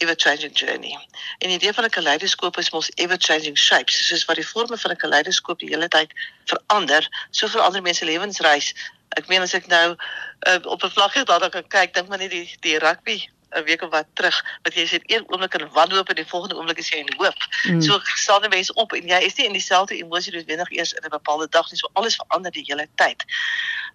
ever 0.01 0.17
changing 0.17 0.59
journey. 0.59 0.97
En 1.39 1.49
die 1.49 1.59
idee 1.59 1.73
van 1.73 1.85
'n 1.85 1.91
kaleidoskoop 1.91 2.59
is 2.59 2.71
mos 2.71 2.91
ever 2.95 3.17
changing 3.19 3.59
shapes 3.59 4.07
soos 4.09 4.25
wat 4.25 4.37
die 4.37 4.47
vorme 4.47 4.79
van 4.79 4.91
'n 4.91 4.97
kaleidoskoop 4.97 5.59
die 5.59 5.69
hele 5.69 5.89
tyd 5.89 6.13
verander 6.45 7.09
so 7.31 7.47
verander 7.47 7.83
mense 7.83 8.05
lewensreis 8.05 8.75
Ek 9.19 9.29
meen 9.29 9.43
as 9.43 9.55
ek 9.55 9.67
nou 9.67 9.97
uh, 9.97 10.59
op 10.63 10.85
'n 10.85 10.91
vlak 10.91 11.27
daar 11.27 11.51
kan 11.51 11.67
kyk, 11.69 11.95
dink 11.95 12.09
maar 12.09 12.19
net 12.19 12.31
die 12.31 12.57
die 12.61 12.79
rugby 12.79 13.19
'n 13.51 13.65
week 13.65 13.83
of 13.83 13.91
wat 13.91 14.07
terug, 14.15 14.45
wat 14.63 14.75
jy 14.75 14.87
sê 14.87 14.99
een 15.07 15.25
oomblik 15.27 15.55
in 15.55 15.71
wanhoop 15.75 16.09
en 16.09 16.15
die 16.15 16.27
volgende 16.27 16.57
oomblik 16.57 16.79
is 16.79 16.89
jy 16.89 17.03
in 17.03 17.15
hoop. 17.17 17.47
Mm. 17.63 17.83
So 17.83 18.01
staan 18.03 18.45
'n 18.45 18.49
mens 18.49 18.73
op 18.73 18.93
en 18.93 19.07
jy 19.07 19.19
is 19.27 19.35
nie 19.35 19.47
in 19.47 19.53
dieselfde 19.53 19.97
emosie 19.97 20.33
soos 20.33 20.45
wenig 20.45 20.71
eers 20.71 20.93
in 20.93 21.05
'n 21.05 21.17
bepaalde 21.19 21.49
dag 21.49 21.71
nie. 21.71 21.79
So 21.79 21.91
alles 21.93 22.17
verander 22.17 22.53
die 22.53 22.65
hele 22.67 22.87
tyd. 22.95 23.25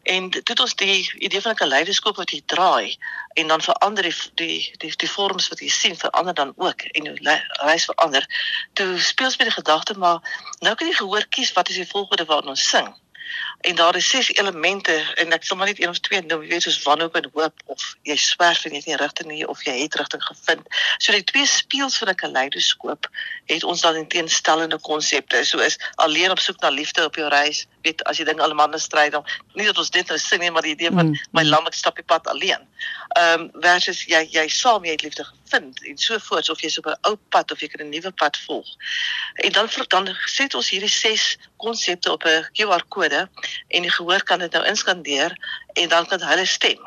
En 0.03 0.29
dit 0.29 0.47
het 0.47 0.59
ons 0.59 0.75
die 0.75 1.13
idee 1.17 1.41
van 1.41 1.51
'n 1.51 1.62
kaleidoskoop 1.63 2.15
wat 2.15 2.31
jy 2.31 2.41
draai 2.45 2.97
en 3.33 3.47
dan 3.47 3.62
verander 3.62 4.03
die 4.03 4.15
die 4.33 4.73
die, 4.77 4.94
die 4.95 5.12
vorms 5.12 5.47
wat 5.47 5.59
jy 5.59 5.69
sien 5.69 5.97
verander 5.97 6.33
dan 6.33 6.53
ook 6.56 6.81
en 6.81 7.03
jou 7.03 7.15
reis 7.63 7.85
verander. 7.85 8.27
Toe 8.73 9.00
speel 9.00 9.29
jy 9.29 9.35
met 9.38 9.47
die 9.47 9.62
gedagte 9.62 9.97
maar 9.97 10.19
nou 10.59 10.75
kan 10.75 10.88
jy 10.88 10.94
gehoor 10.94 11.25
kies 11.29 11.53
wat 11.53 11.69
is 11.69 11.75
die 11.75 11.88
volgende 11.88 12.25
waarna 12.25 12.50
ons 12.50 12.69
sing 12.69 12.95
en 13.65 13.75
daar 13.75 13.95
is 13.95 14.09
ses 14.09 14.29
elemente 14.33 14.94
en 15.21 15.33
ek 15.33 15.44
sal 15.44 15.57
maar 15.57 15.67
net 15.71 15.81
een 15.81 15.89
of 15.89 16.00
twee 16.06 16.21
noem, 16.21 16.44
jy 16.45 16.53
weet 16.53 16.65
soos 16.67 16.83
wanhoop 16.85 17.15
en 17.17 17.29
hoop 17.33 17.63
of 17.73 17.85
jy 18.06 18.17
swerf 18.21 18.65
en 18.65 18.75
jy 18.75 18.81
het 18.83 18.89
nie 18.91 19.00
rigting 19.01 19.29
nie 19.31 19.47
of 19.50 19.63
jy 19.65 19.73
het 19.79 19.97
rigting 20.01 20.21
gevind. 20.23 20.67
So 21.01 21.15
die 21.15 21.25
twee 21.31 21.47
speels 21.50 21.97
van 22.01 22.12
'n 22.13 22.19
kaleidoskoop 22.21 23.09
het 23.51 23.63
ons 23.63 23.81
dan 23.81 23.95
in 24.01 24.07
teenstellende 24.07 24.79
konsepte. 24.79 25.44
So 25.45 25.59
is 25.65 25.79
alleen 25.95 26.31
op 26.31 26.39
soek 26.39 26.62
na 26.62 26.69
liefde 26.69 27.06
op 27.06 27.15
jou 27.15 27.29
reis, 27.29 27.65
weet 27.86 28.04
as 28.10 28.20
jy 28.20 28.26
ding 28.28 28.42
alle 28.44 28.58
manne 28.58 28.80
stryd 28.82 29.14
dan 29.16 29.26
nie 29.54 29.68
dat 29.70 29.80
ons 29.82 29.92
dit 29.94 30.12
nou 30.12 30.18
sing 30.22 30.42
nie, 30.44 30.52
maar 30.52 30.66
die 30.66 30.74
idee 30.76 30.92
van 30.94 31.12
mm. 31.12 31.32
my 31.38 31.44
lam 31.48 31.68
ek 31.70 31.78
stap 31.78 32.00
die 32.00 32.08
pad 32.08 32.28
alleen. 32.32 32.66
Ehm 33.20 33.46
um, 33.46 33.50
versus 33.64 34.04
jy 34.12 34.24
jy 34.34 34.46
saam 34.52 34.86
jy 34.86 34.96
het 34.98 35.06
liefde 35.06 35.26
gevind 35.28 35.82
en 35.90 35.98
so 36.02 36.20
voort 36.28 36.50
of 36.54 36.62
jy's 36.62 36.78
op 36.82 36.90
'n 36.92 36.98
ou 37.10 37.16
pad 37.36 37.52
of 37.52 37.62
jy 37.62 37.70
kan 37.72 37.86
'n 37.86 37.94
nuwe 37.94 38.12
pad 38.12 38.38
volg. 38.48 38.68
En 39.46 39.52
dan 39.52 39.70
dan 39.90 40.16
sit 40.26 40.56
ons 40.56 40.70
hierdie 40.70 40.90
ses 40.92 41.38
konsepte 41.58 42.12
op 42.12 42.26
'n 42.26 42.48
QR 42.58 42.84
kode 42.90 43.30
en 43.68 43.82
die 43.82 43.96
gehoor 43.98 44.24
kan 44.24 44.40
dit 44.40 44.52
nou 44.52 44.66
inskandeer 44.66 45.38
en 45.74 45.90
dan 45.90 46.06
kan 46.06 46.22
hulle 46.22 46.46
stem. 46.46 46.80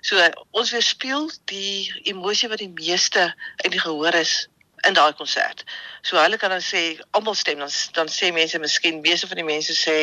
So 0.00 0.16
ons 0.50 0.70
weerspieël 0.70 1.30
die 1.44 1.92
emosie 2.08 2.48
wat 2.48 2.58
die 2.58 2.72
meeste 2.72 3.34
in 3.64 3.70
die 3.70 3.80
gehoor 3.80 4.14
is 4.14 4.48
in 4.86 4.94
daai 4.94 5.12
konsert. 5.12 5.64
So 6.02 6.16
hulle 6.16 6.36
kan 6.36 6.50
dan 6.50 6.64
sê 6.64 7.00
almal 7.10 7.34
stem 7.34 7.58
dan 7.58 7.70
dan 7.92 8.08
sê 8.08 8.32
mense 8.32 8.58
miskien 8.58 9.00
meeste 9.00 9.28
van 9.28 9.40
die 9.40 9.48
mense 9.48 9.76
sê 9.76 9.96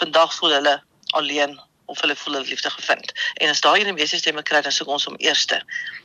vandag 0.00 0.34
voel 0.34 0.58
hulle 0.58 0.80
alleen 1.18 1.60
of 1.86 2.00
hulle 2.00 2.16
voel 2.16 2.34
hulle 2.34 2.48
liefde 2.48 2.70
gevind. 2.70 3.12
En 3.34 3.48
as 3.52 3.60
daai 3.60 3.84
die 3.84 3.92
meeste 3.92 4.18
stemme 4.20 4.42
kry 4.42 4.60
dan 4.64 4.74
sê 4.74 4.86
ons 4.86 5.06
om 5.10 5.16
eerste. 5.16 5.60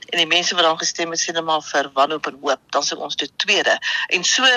En 0.09 0.17
die 0.21 0.27
mense 0.27 0.55
wat 0.55 0.67
dan 0.67 0.79
gestem 0.79 1.13
het 1.15 1.21
sê 1.23 1.35
net 1.35 1.45
maar 1.47 1.63
vir 1.63 1.91
wanhoop 1.99 2.27
en 2.31 2.39
hoop, 2.41 2.63
dan 2.75 2.83
sê 2.83 2.97
ons 3.07 3.15
dit 3.15 3.31
tweede. 3.43 3.77
En 4.15 4.23
so 4.23 4.47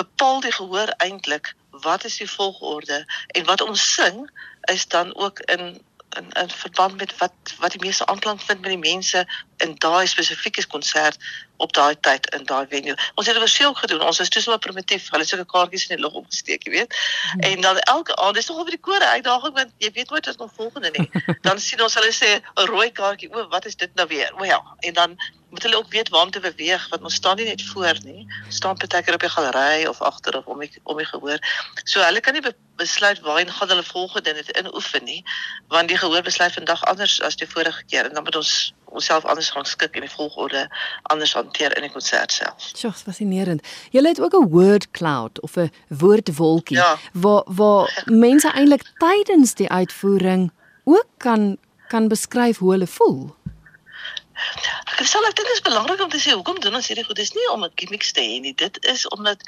bepaal 0.00 0.40
die 0.46 0.54
gehoor 0.58 0.92
eintlik 1.08 1.54
wat 1.86 2.04
is 2.08 2.16
die 2.22 2.30
volgorde 2.30 3.04
en 3.38 3.44
wat 3.50 3.60
ons 3.60 3.82
sing 3.94 4.24
is 4.72 4.86
dan 4.94 5.14
ook 5.16 5.40
in 5.52 5.76
in 6.10 6.30
in 6.32 6.50
verband 6.50 6.96
met 6.96 7.16
wat 7.18 7.32
wat 7.58 7.70
die 7.70 7.80
meeste 7.80 8.06
aanklank 8.06 8.40
vind 8.40 8.60
met 8.60 8.70
die 8.70 8.92
mense 8.92 9.26
in 9.56 9.74
daai 9.74 10.06
spesifieke 10.06 10.66
konsert 10.66 11.16
op 11.56 11.72
daai 11.72 11.96
tyd 12.00 12.26
in 12.34 12.44
daai 12.44 12.66
venue. 12.68 12.96
Ons 13.14 13.26
het 13.26 13.36
'n 13.36 13.40
verskil 13.40 13.74
gedoen. 13.74 14.02
Ons 14.02 14.18
was 14.18 14.28
toeswaar 14.28 14.58
primitief. 14.58 15.08
Hulle 15.10 15.22
het 15.22 15.28
sulke 15.28 15.46
kaartjies 15.52 15.86
in 15.86 15.96
die 15.96 16.04
lug 16.04 16.12
opgesteek, 16.12 16.64
jy 16.64 16.72
weet. 16.72 16.96
Hmm. 17.30 17.40
En 17.40 17.60
dan 17.60 17.78
elke 17.78 18.16
aand, 18.16 18.34
dis 18.34 18.46
nogal 18.46 18.64
vir 18.64 18.76
die 18.76 18.86
kore 18.88 19.06
uitdaging 19.06 19.54
want 19.54 19.72
jy 19.78 19.90
weet 19.92 20.10
nooit 20.10 20.26
wat 20.26 20.38
nog 20.38 20.52
volgende 20.54 20.90
nie. 20.90 21.10
dan 21.48 21.60
sien 21.60 21.82
ons 21.82 21.94
hulle 21.94 22.12
sê 22.12 22.30
'n 22.36 22.66
rooi 22.66 22.92
kaartjie. 22.92 23.32
O, 23.32 23.48
wat 23.48 23.66
is 23.66 23.76
dit 23.76 23.94
nou 23.94 24.08
weer? 24.08 24.32
O 24.38 24.44
ja. 24.44 24.62
En 24.80 24.92
dan 24.92 25.18
moet 25.56 25.66
hulle 25.66 25.80
ook 25.80 25.92
weet 25.92 26.08
waar 26.12 26.28
om 26.28 26.30
te 26.30 26.40
beweeg 26.40 26.88
want 26.92 27.02
ons 27.02 27.14
staan 27.14 27.36
nie 27.40 27.48
net 27.48 27.62
voor 27.72 27.96
nie. 28.04 28.26
Ons 28.44 28.60
staan 28.60 28.76
partykeer 28.76 29.14
op 29.16 29.24
die 29.24 29.32
galery 29.32 29.86
of 29.88 30.00
agter 30.04 30.36
of 30.38 30.46
om 30.46 30.60
die, 30.60 30.70
om 30.82 30.96
die 31.00 31.08
gehoor. 31.08 31.40
So 31.84 32.04
hulle 32.04 32.20
kan 32.20 32.36
nie 32.36 32.44
be 32.44 32.52
besluit 32.76 33.20
waarheen 33.24 33.50
gaan 33.50 33.68
hulle 33.72 33.82
volgende 33.82 34.34
dit 34.36 34.50
inoefen 34.60 35.04
nie 35.04 35.22
want 35.72 35.88
die 35.88 35.96
gehoor 35.96 36.22
besluit 36.22 36.52
vandag 36.52 36.84
anders 36.84 37.20
as 37.22 37.36
die 37.40 37.48
vorige 37.48 37.84
keer 37.88 38.04
en 38.08 38.12
dan 38.14 38.22
moet 38.28 38.36
ons 38.36 38.74
onsself 38.84 39.24
anders 39.24 39.50
gaan 39.50 39.64
skik 39.64 39.96
en 39.96 40.04
die 40.04 40.12
volgorde 40.12 40.66
anders 41.02 41.32
hanteer 41.32 41.76
in 41.76 41.86
die 41.88 41.92
konsert 41.92 42.32
self. 42.32 42.70
Sjoe, 42.76 42.92
fascinerend. 42.92 43.64
Jy 43.90 44.04
het 44.06 44.20
ook 44.20 44.36
'n 44.36 44.48
word 44.52 44.90
cloud 44.90 45.40
of 45.40 45.56
'n 45.56 45.72
woordwolkie 45.88 46.76
ja. 46.76 46.98
waar 47.12 47.42
waar 47.46 48.02
mense 48.26 48.52
eintlik 48.52 48.84
tydens 48.98 49.54
die 49.54 49.70
uitvoering 49.70 50.52
ook 50.84 51.08
kan 51.16 51.56
kan 51.88 52.08
beskryf 52.08 52.58
hoe 52.58 52.70
hulle 52.70 52.86
voel. 52.86 53.34
Ek 54.36 55.06
sê 55.08 55.20
ek 55.20 55.36
dink 55.36 55.48
dit 55.48 55.56
is 55.56 55.64
belangrik 55.64 56.02
om 56.04 56.10
te 56.12 56.20
sê 56.20 56.34
hoekom 56.36 56.58
doen 56.60 56.76
ons 56.78 56.88
hierdie 56.90 57.04
goed? 57.06 57.16
Dis 57.16 57.32
nie 57.36 57.46
om 57.52 57.64
'n 57.64 57.72
gimmicks 57.80 58.12
te 58.12 58.20
hê 58.20 58.40
nie. 58.40 58.54
Dit 58.54 58.78
is 58.84 59.06
omdat 59.08 59.40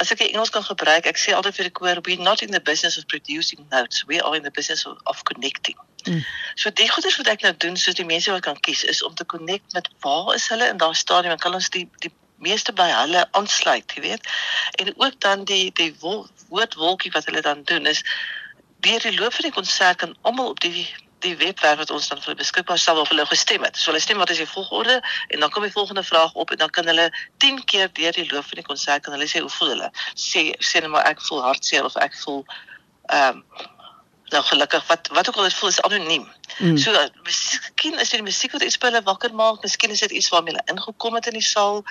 as 0.00 0.12
ek 0.12 0.20
Engels 0.20 0.50
kan 0.50 0.64
gebruik, 0.64 1.06
ek 1.06 1.18
sê 1.18 1.32
altyd 1.32 1.56
vir 1.56 1.68
die 1.68 1.76
koor, 1.78 2.00
we 2.04 2.16
not 2.16 2.42
in 2.42 2.50
the 2.50 2.60
business 2.60 2.98
of 2.98 3.06
producing 3.06 3.66
notes, 3.70 4.04
we 4.06 4.20
are 4.20 4.36
in 4.36 4.42
the 4.42 4.50
business 4.50 4.86
of, 4.86 4.98
of 5.04 5.22
connecting. 5.24 5.76
Mm. 6.04 6.24
So 6.54 6.70
die 6.70 6.88
goeders 6.88 7.16
wat 7.16 7.28
ek 7.28 7.42
nou 7.42 7.52
doen 7.56 7.76
soos 7.76 7.94
die 7.94 8.04
mense 8.04 8.30
wat 8.30 8.42
kan 8.42 8.60
kies 8.60 8.84
is 8.84 9.02
om 9.02 9.14
te 9.14 9.24
connect 9.24 9.72
met 9.72 9.88
waar 10.00 10.34
is 10.34 10.48
hulle 10.48 10.68
in 10.68 10.76
daai 10.76 10.94
stadium 10.94 11.32
en 11.32 11.38
kan 11.38 11.54
ons 11.54 11.70
die 11.70 11.88
die 12.04 12.12
meeste 12.38 12.72
by 12.72 12.86
hulle 12.92 13.24
aansluit, 13.32 13.92
jy 13.96 14.02
weet. 14.04 14.28
En 14.82 14.92
ook 14.96 15.20
dan 15.20 15.44
die 15.44 15.72
die 15.72 15.94
woordwolkie 16.00 17.12
wat 17.12 17.24
hulle 17.24 17.40
dan 17.40 17.64
doen 17.64 17.86
is 17.86 18.04
deur 18.84 19.00
die 19.00 19.18
loop 19.18 19.34
van 19.34 19.48
die 19.48 19.56
konsert 19.56 19.96
kan 19.96 20.16
almal 20.22 20.52
op 20.52 20.60
die 20.60 20.86
die 21.24 21.36
webwerf 21.36 21.78
wat 21.78 21.90
ons 21.90 22.08
dan 22.08 22.20
vir 22.22 22.36
beskikbaar 22.38 22.78
stel 22.78 23.00
of 23.00 23.08
hulle 23.08 23.26
gestem 23.26 23.64
het. 23.64 23.76
So 23.76 23.90
hulle 23.90 24.02
stem 24.02 24.18
wat 24.18 24.30
is 24.30 24.42
die 24.42 24.48
volgorde 24.48 25.00
en 25.28 25.40
dan 25.40 25.50
kom 25.50 25.62
die 25.62 25.72
volgende 25.72 26.04
vraag 26.04 26.34
op 26.34 26.50
en 26.50 26.60
dan 26.62 26.70
kan 26.70 26.86
hulle 26.86 27.08
10 27.44 27.64
keer 27.64 27.88
deur 27.92 28.12
die 28.12 28.28
loop 28.32 28.44
van 28.44 28.60
die 28.60 28.66
konsert 28.66 29.02
kan 29.02 29.16
hulle 29.16 29.28
sê 29.30 29.40
hoe 29.40 29.52
voel 29.58 29.74
hulle? 29.74 29.90
Sê 30.14 30.50
sê 30.60 30.82
net 30.84 30.92
maar 30.92 31.08
ek 31.08 31.22
voel 31.28 31.42
hartseer 31.42 31.84
of 31.84 31.96
ek 31.96 32.14
voel 32.24 32.44
ehm 33.06 33.42
um, 33.42 33.66
nou 34.28 34.42
gelukkig 34.44 34.86
wat 34.86 35.08
wat 35.14 35.28
ook 35.28 35.36
al 35.36 35.42
dit 35.42 35.54
voel 35.54 35.68
is 35.68 35.80
anoniem. 35.80 36.26
Mm. 36.58 36.78
So 36.78 37.08
miskien 37.22 37.98
is 37.98 38.10
dit 38.10 38.18
die 38.18 38.26
musiek 38.26 38.52
wat 38.52 38.62
iets 38.62 38.78
by 38.78 38.88
hulle 38.90 39.02
wakker 39.06 39.34
maak, 39.34 39.62
miskien 39.62 39.90
is 39.94 40.02
dit 40.02 40.10
iets 40.10 40.28
waarmee 40.34 40.54
hulle 40.54 40.72
ingekom 40.72 41.14
het 41.14 41.26
in 41.30 41.38
die 41.38 41.46
saal. 41.46 41.82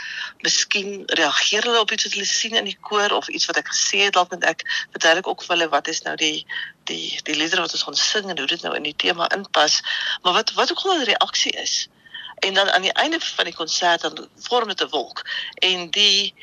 Miskien 0.43 1.03
reageer 1.05 1.63
hulle 1.63 1.79
op 1.79 1.91
iets 1.91 2.07
wat 2.07 2.17
hulle 2.17 2.27
sien 2.27 2.55
in 2.59 2.67
die 2.67 2.77
koor 2.89 3.15
of 3.15 3.29
iets 3.29 3.47
wat 3.51 3.61
ek 3.61 3.71
gesê 3.71 4.03
het 4.07 4.17
dalk 4.17 4.33
met 4.35 4.43
ek 4.51 4.65
verduidelik 4.91 5.27
ook 5.31 5.45
vir 5.45 5.55
hulle 5.55 5.69
wat 5.71 5.87
is 5.87 6.01
nou 6.07 6.15
die 6.19 6.45
die 6.91 7.19
die 7.23 7.35
liedere 7.35 7.63
wat 7.63 7.77
ons 7.77 7.87
gaan 7.87 7.99
sing 7.99 8.29
en 8.29 8.37
hoe 8.37 8.49
dit 8.51 8.67
nou 8.67 8.75
in 8.75 8.89
die 8.89 8.97
tema 9.05 9.29
inpas. 9.37 9.79
Maar 10.21 10.41
wat 10.41 10.53
wat 10.59 10.71
ook 10.71 10.83
al 10.83 11.05
die 11.05 11.13
reaksie 11.13 11.55
is. 11.61 11.87
En 12.43 12.53
dan 12.53 12.69
aan 12.69 12.83
die 12.83 12.93
einde 12.93 13.19
van 13.19 13.47
die 13.47 13.55
konsert 13.55 14.01
dan 14.01 14.27
vorm 14.49 14.67
dit 14.67 14.81
'n 14.81 14.91
wolk 14.91 15.23
en 15.63 15.89
die 15.91 16.35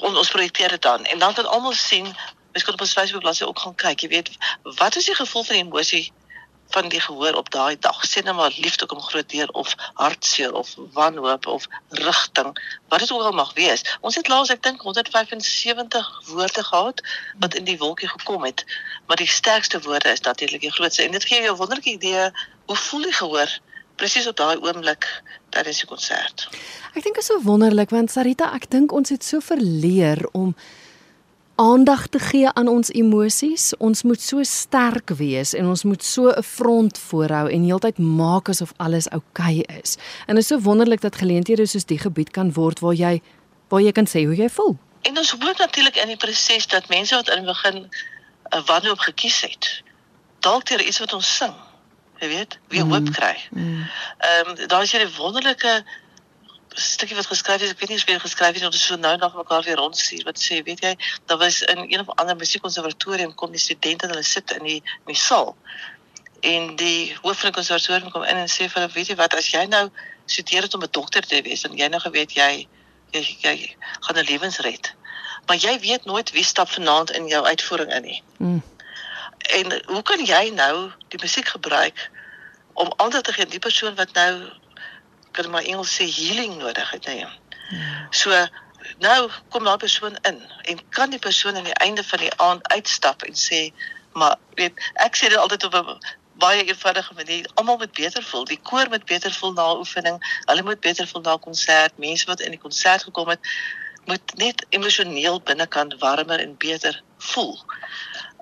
ons 0.00 0.30
projekteer 0.30 0.68
dit 0.68 0.82
dan 0.82 1.04
en 1.04 1.18
dan 1.18 1.34
kan 1.34 1.46
almal 1.46 1.72
sien 1.72 2.14
mens 2.54 2.64
kan 2.64 2.74
op 2.74 2.80
ons 2.80 2.92
Facebook 2.92 3.22
bladsy 3.22 3.44
ook 3.44 3.58
gaan 3.58 3.74
kyk. 3.74 4.04
Jy 4.04 4.08
weet 4.08 4.30
wat 4.78 4.96
is 4.96 5.08
die 5.10 5.14
gevoel 5.14 5.42
van 5.44 5.56
die 5.56 5.64
emosie 5.64 6.04
van 6.74 6.88
die 6.88 7.00
gehoor 7.00 7.34
op 7.34 7.50
daai 7.50 7.76
dag? 7.78 7.98
Sê 8.06 8.22
net 8.22 8.34
maar 8.34 8.54
liefde 8.56 8.86
kom 8.86 9.00
groot 9.02 9.28
deur 9.30 9.50
of 9.58 9.74
hartseer 9.98 10.54
of 10.54 10.70
wanhoop 10.94 11.46
of 11.46 11.66
rigting 11.88 12.54
wat 12.88 13.02
dit 13.02 13.12
ook 13.12 13.26
al 13.26 13.34
mag 13.34 13.52
wees. 13.58 13.82
Ons 14.00 14.14
het 14.20 14.30
laas 14.30 14.54
ek 14.54 14.62
dink 14.62 14.86
175 14.86 16.12
woorde 16.30 16.64
gehad 16.70 17.02
wat 17.42 17.58
in 17.58 17.66
die 17.66 17.78
wolkie 17.82 18.08
gekom 18.08 18.46
het 18.46 18.64
maar 19.06 19.18
die 19.18 19.30
sterkste 19.40 19.82
woorde 19.82 20.14
is 20.14 20.20
natuurlik 20.20 20.60
die 20.60 20.72
grootste. 20.78 21.02
En 21.02 21.18
dit 21.18 21.24
gee 21.24 21.42
jou 21.42 21.54
'n 21.54 21.58
wonderlike 21.58 21.90
idee 21.90 22.30
hoe 22.66 22.76
voel 22.76 23.02
die 23.02 23.18
gehoor 23.18 23.58
presies 23.96 24.26
op 24.30 24.36
daai 24.36 24.56
oomblik 24.62 25.10
tydens 25.50 25.82
die 25.82 25.90
konsert. 25.90 26.48
Ek 26.94 27.02
dink 27.02 27.18
dit 27.18 27.22
is 27.22 27.30
so 27.30 27.42
wonderlik 27.42 27.90
want 27.90 28.10
Sarita, 28.10 28.52
ek 28.54 28.70
dink 28.70 28.92
ons 28.92 29.08
het 29.08 29.24
so 29.24 29.40
verleer 29.40 30.22
om 30.32 30.54
aandag 31.54 32.06
te 32.06 32.18
gee 32.18 32.48
aan 32.48 32.68
ons 32.68 32.90
emosies. 32.90 33.72
Ons 33.76 34.02
moet 34.02 34.20
so 34.20 34.42
sterk 34.42 35.10
wees 35.18 35.54
en 35.54 35.66
ons 35.66 35.82
moet 35.84 36.04
so 36.04 36.30
'n 36.30 36.42
front 36.42 36.98
voorhou 36.98 37.50
en 37.50 37.64
heeltyd 37.64 37.98
maak 37.98 38.48
asof 38.48 38.72
alles 38.76 39.08
oukei 39.08 39.60
okay 39.60 39.80
is. 39.82 39.96
En 40.26 40.34
dit 40.34 40.42
is 40.42 40.46
so 40.46 40.60
wonderlik 40.60 41.00
dat 41.00 41.16
geleenthede 41.16 41.66
soos 41.66 41.84
die 41.84 41.98
gebied 41.98 42.30
kan 42.30 42.52
word 42.52 42.80
waar 42.80 42.94
jy 42.94 43.22
waar 43.68 43.80
jy 43.80 43.92
kan 43.92 44.06
sê 44.06 44.24
hoe 44.24 44.36
jy 44.36 44.48
voel. 44.48 44.76
En 45.02 45.18
ons 45.18 45.30
hoop 45.30 45.58
natuurlik 45.58 45.96
in 45.96 46.08
die 46.08 46.16
proses 46.16 46.66
dat 46.66 46.88
mense 46.88 47.14
wat 47.14 47.28
in 47.28 47.44
die 47.44 47.52
begin 47.52 47.76
'n 47.76 47.88
uh, 48.56 48.66
wanhoop 48.66 48.98
gekies 48.98 49.40
het, 49.40 49.82
dalk 50.40 50.64
deur 50.64 50.82
iets 50.82 50.98
wat 50.98 51.12
ons 51.12 51.36
sing 51.36 51.54
jy 52.20 52.28
weet, 52.30 52.58
weer 52.68 52.84
mm. 52.84 52.92
hoop 52.92 53.10
kry. 53.14 53.36
Mm. 53.50 53.84
Ehm 54.18 54.50
mm. 54.50 54.58
um, 54.58 54.68
daar 54.68 54.82
is 54.82 54.92
hierdie 54.92 55.16
wonderlike 55.16 55.84
stukkie 56.74 57.16
wat 57.16 57.26
geskryf 57.26 57.62
is, 57.62 57.70
ek 57.70 57.80
weet 57.80 57.88
nie 57.92 57.98
of 57.98 58.08
jy 58.08 58.18
geskryf 58.18 58.54
het 58.58 58.66
of 58.66 58.74
so 58.74 58.96
nou 58.96 59.16
nog 59.16 59.34
mekaar 59.38 59.62
weer 59.62 59.76
rondstuur 59.76 60.24
wat 60.26 60.40
sê, 60.40 60.60
weet 60.66 60.82
jy, 60.82 60.94
daar 61.26 61.38
was 61.38 61.62
in 61.62 61.84
een 61.86 62.00
of 62.00 62.10
ander 62.18 62.36
musiekkonservatorium 62.36 63.34
kom 63.34 63.50
die 63.54 63.62
studente 63.62 64.06
hulle 64.10 64.22
sit 64.22 64.50
in 64.50 64.64
die 64.66 64.80
in 64.82 65.12
die 65.12 65.18
saal. 65.18 65.54
En 66.40 66.74
die 66.76 67.14
hoof 67.22 67.38
van 67.40 67.50
die 67.50 67.58
konservatorium 67.60 68.10
kom 68.10 68.26
in 68.26 68.42
en 68.42 68.50
sê 68.50 68.68
vir 68.68 68.82
hulle, 68.82 68.92
weet 68.94 69.12
jy 69.12 69.16
wat, 69.20 69.34
as 69.34 69.50
jy 69.52 69.64
nou 69.70 69.88
studeer 70.26 70.68
om 70.74 70.82
'n 70.82 70.90
dokter 70.90 71.22
te 71.22 71.42
wees 71.42 71.64
en 71.64 71.76
jy 71.76 71.88
nou 71.88 72.00
geweet 72.00 72.34
jy 72.34 72.66
jy, 73.14 73.22
jy 73.40 73.76
gaan 74.00 74.18
'n 74.18 74.26
lewens 74.30 74.58
red. 74.58 74.94
Maar 75.46 75.56
jy 75.56 75.78
weet 75.80 76.04
nooit 76.04 76.30
wie 76.30 76.44
stap 76.44 76.68
vanaand 76.68 77.10
in 77.10 77.26
jou 77.26 77.44
uitvoering 77.44 77.92
in 77.92 78.02
nie. 78.02 78.22
Mm. 78.38 78.62
En 79.38 79.82
hoe 79.86 80.02
kan 80.02 80.24
jy 80.24 80.50
nou 80.50 80.90
die 81.08 81.20
musiek 81.20 81.48
gebruik 81.48 82.10
om 82.72 82.92
aandag 82.96 83.22
te 83.22 83.32
gee 83.32 83.44
aan 83.44 83.50
die 83.50 83.58
persoon 83.58 83.94
wat 83.94 84.12
nou 84.12 84.50
kan 85.36 85.50
maar 85.50 85.66
Engels 85.66 85.94
sê 85.98 86.06
healing 86.08 86.56
nodig 86.62 86.90
het, 86.90 87.06
nee. 87.06 87.26
Ja. 87.68 88.06
So 88.10 88.46
nou 89.02 89.30
kom 89.48 89.64
daai 89.64 89.78
persoon 89.82 90.16
in 90.28 90.42
en 90.70 90.82
kan 90.88 91.10
die 91.10 91.18
persoon 91.18 91.56
aan 91.56 91.70
die 91.70 91.80
einde 91.86 92.04
van 92.04 92.18
die 92.18 92.34
aand 92.36 92.68
uitstap 92.72 93.22
en 93.22 93.38
sê 93.38 93.60
maar 94.12 94.36
weet 94.60 94.90
ek 95.06 95.16
sê 95.16 95.30
dit 95.32 95.40
altyd 95.40 95.64
op 95.64 95.74
'n 95.74 95.98
baie 96.44 96.64
eenvoudige 96.64 97.14
manier 97.14 97.50
almal 97.54 97.78
moet 97.78 97.92
beter 97.92 98.22
voel 98.22 98.44
die 98.44 98.60
koor 98.70 98.88
moet 98.88 99.04
beter 99.04 99.32
voel 99.32 99.52
na 99.52 99.70
oefening 99.76 100.18
hulle 100.44 100.62
moet 100.62 100.80
beter 100.80 101.08
voel 101.08 101.22
na 101.22 101.36
konsert 101.36 101.98
mense 101.98 102.26
wat 102.26 102.40
in 102.40 102.50
die 102.50 102.64
konsert 102.66 103.02
gekom 103.02 103.28
het 103.28 103.40
moet 104.04 104.34
net 104.36 104.66
emosioneel 104.68 105.40
binnekant 105.40 105.98
warmer 105.98 106.40
en 106.40 106.56
beter 106.56 107.02
voel. 107.18 107.58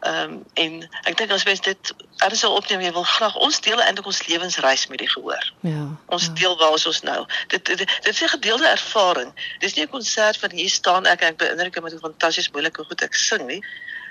Ehm 0.02 0.32
um, 0.32 0.44
en 0.54 0.72
ek 1.06 1.16
dink 1.16 1.30
as 1.30 1.44
mens 1.46 1.60
dit 1.62 1.90
anders 2.18 2.40
sou 2.42 2.48
opneem, 2.58 2.80
jy 2.82 2.90
wil 2.94 3.04
graag 3.06 3.36
ons 3.38 3.60
deel 3.62 3.78
eintlik 3.82 4.06
ons 4.10 4.22
lewensreis 4.26 4.86
met 4.90 4.98
die 4.98 5.10
gehoor. 5.10 5.44
Ja. 5.62 5.84
Ons 6.06 6.24
ja. 6.26 6.32
deel 6.40 6.56
waar 6.58 6.74
ons 6.74 7.02
nou. 7.06 7.20
Dit 7.52 7.64
dit, 7.70 7.78
dit 7.78 8.08
is 8.10 8.22
'n 8.22 8.32
gedeelde 8.34 8.66
ervaring. 8.66 9.30
Dis 9.62 9.74
nie 9.74 9.84
'n 9.84 9.94
konsert 9.94 10.36
van 10.42 10.50
hier 10.50 10.70
staan 10.70 11.06
ek 11.06 11.20
en 11.20 11.28
ek 11.28 11.36
beïndruk 11.36 11.82
met 11.82 11.92
hoe 11.92 12.00
fantasties 12.00 12.50
moeilike 12.50 12.84
goed 12.84 13.02
ek 13.02 13.14
sing 13.14 13.46
nie. 13.46 13.62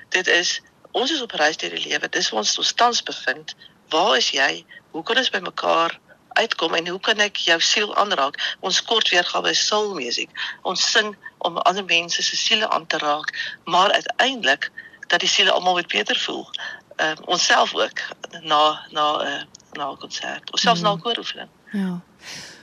Dit 0.09 0.27
is 0.27 0.61
ons 0.91 1.11
is 1.11 1.21
op 1.21 1.31
reis 1.31 1.57
deur 1.57 1.75
die 1.75 1.87
lewe. 1.87 2.09
Dis 2.09 2.29
waar 2.29 2.39
ons 2.39 2.57
ons 2.57 2.73
tans 2.73 3.03
bevind. 3.03 3.55
Waar 3.89 4.15
is 4.17 4.29
jy? 4.31 4.65
Hoe 4.91 5.03
kan 5.03 5.17
ons 5.17 5.29
by 5.29 5.39
mekaar 5.39 5.99
uitkom 6.39 6.73
en 6.75 6.87
hoe 6.87 6.99
kan 6.99 7.19
ek 7.19 7.35
jou 7.35 7.59
siel 7.59 7.95
aanraak? 7.95 8.39
Ons 8.59 8.83
kort 8.83 9.09
weergawe 9.09 9.49
is 9.49 9.67
soul 9.67 9.93
music. 9.93 10.29
Ons 10.61 10.91
sing 10.91 11.15
om 11.37 11.57
ander 11.57 11.83
mense 11.83 12.23
se 12.23 12.35
siele 12.35 12.69
aan 12.69 12.87
te 12.87 12.97
raak, 12.97 13.35
maar 13.65 13.91
uiteindelik 13.91 14.71
dat 15.11 15.19
die 15.19 15.29
siele 15.29 15.51
almal 15.51 15.73
weer 15.73 15.87
beter 15.87 16.17
voel. 16.19 16.47
Ehm 16.95 17.11
uh, 17.11 17.27
onsself 17.27 17.75
ook 17.75 17.99
na 18.41 18.85
na 18.89 19.05
'n 19.17 19.27
uh, 19.27 19.41
na 19.71 19.91
'n 19.91 19.97
konsert, 19.97 20.51
of 20.51 20.59
selfs 20.59 20.79
mm. 20.79 20.85
na 20.85 20.93
'n 20.93 21.01
kooroefening. 21.01 21.49
Ja. 21.71 22.01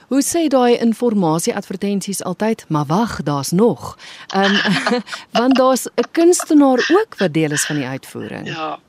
Hoe 0.07 0.23
sê 0.23 0.47
daai 0.47 0.77
informasie 0.77 1.55
advertensies 1.55 2.23
altyd, 2.23 2.65
maar 2.67 2.85
wag, 2.85 3.23
daar's 3.23 3.51
nog. 3.51 3.97
Ehm 4.27 4.55
um, 4.55 5.01
want 5.39 5.55
daar's 5.55 5.85
'n 5.85 6.11
kunstenaar 6.11 6.89
ook 6.97 7.17
wat 7.17 7.33
deel 7.33 7.51
is 7.51 7.65
van 7.65 7.75
die 7.75 7.85
uitvoering. 7.85 8.47
Ja. 8.47 8.79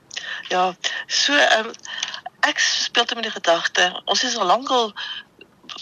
Ja. 0.47 0.75
So 1.05 1.33
ehm 1.33 1.65
um, 1.65 1.71
ek 2.39 2.59
speel 2.59 3.05
te 3.05 3.15
met 3.15 3.23
die 3.23 3.31
gedagte, 3.31 4.01
ons 4.05 4.23
is 4.23 4.37
al 4.37 4.45
lankal 4.45 4.93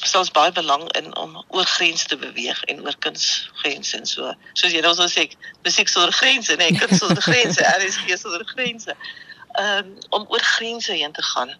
stels 0.03 0.31
baie 0.31 0.51
belang 0.51 0.91
in 0.97 1.15
om 1.17 1.45
oor 1.47 1.65
grense 1.65 2.07
te 2.07 2.17
beweeg 2.17 2.63
en 2.63 2.81
oor 2.85 2.95
kunsgrense 2.99 3.97
en 3.97 4.05
so. 4.05 4.33
Soos 4.53 4.71
jy 4.71 4.81
nou 4.85 4.93
sou 4.95 5.07
sê, 5.11 5.25
musiek 5.63 5.91
sonder 5.91 6.13
grense, 6.13 6.55
nee, 6.55 6.75
kuns 6.77 6.99
sonder 7.03 7.23
grense, 7.23 7.63
er 7.63 7.85
is 7.85 7.97
gees 8.05 8.21
sonder 8.25 8.45
grense. 8.53 8.95
Ehm 9.59 9.77
um, 9.77 9.95
om 10.09 10.25
oor 10.29 10.45
grense 10.55 10.93
heen 10.93 11.11
te 11.11 11.23
gaan. 11.23 11.55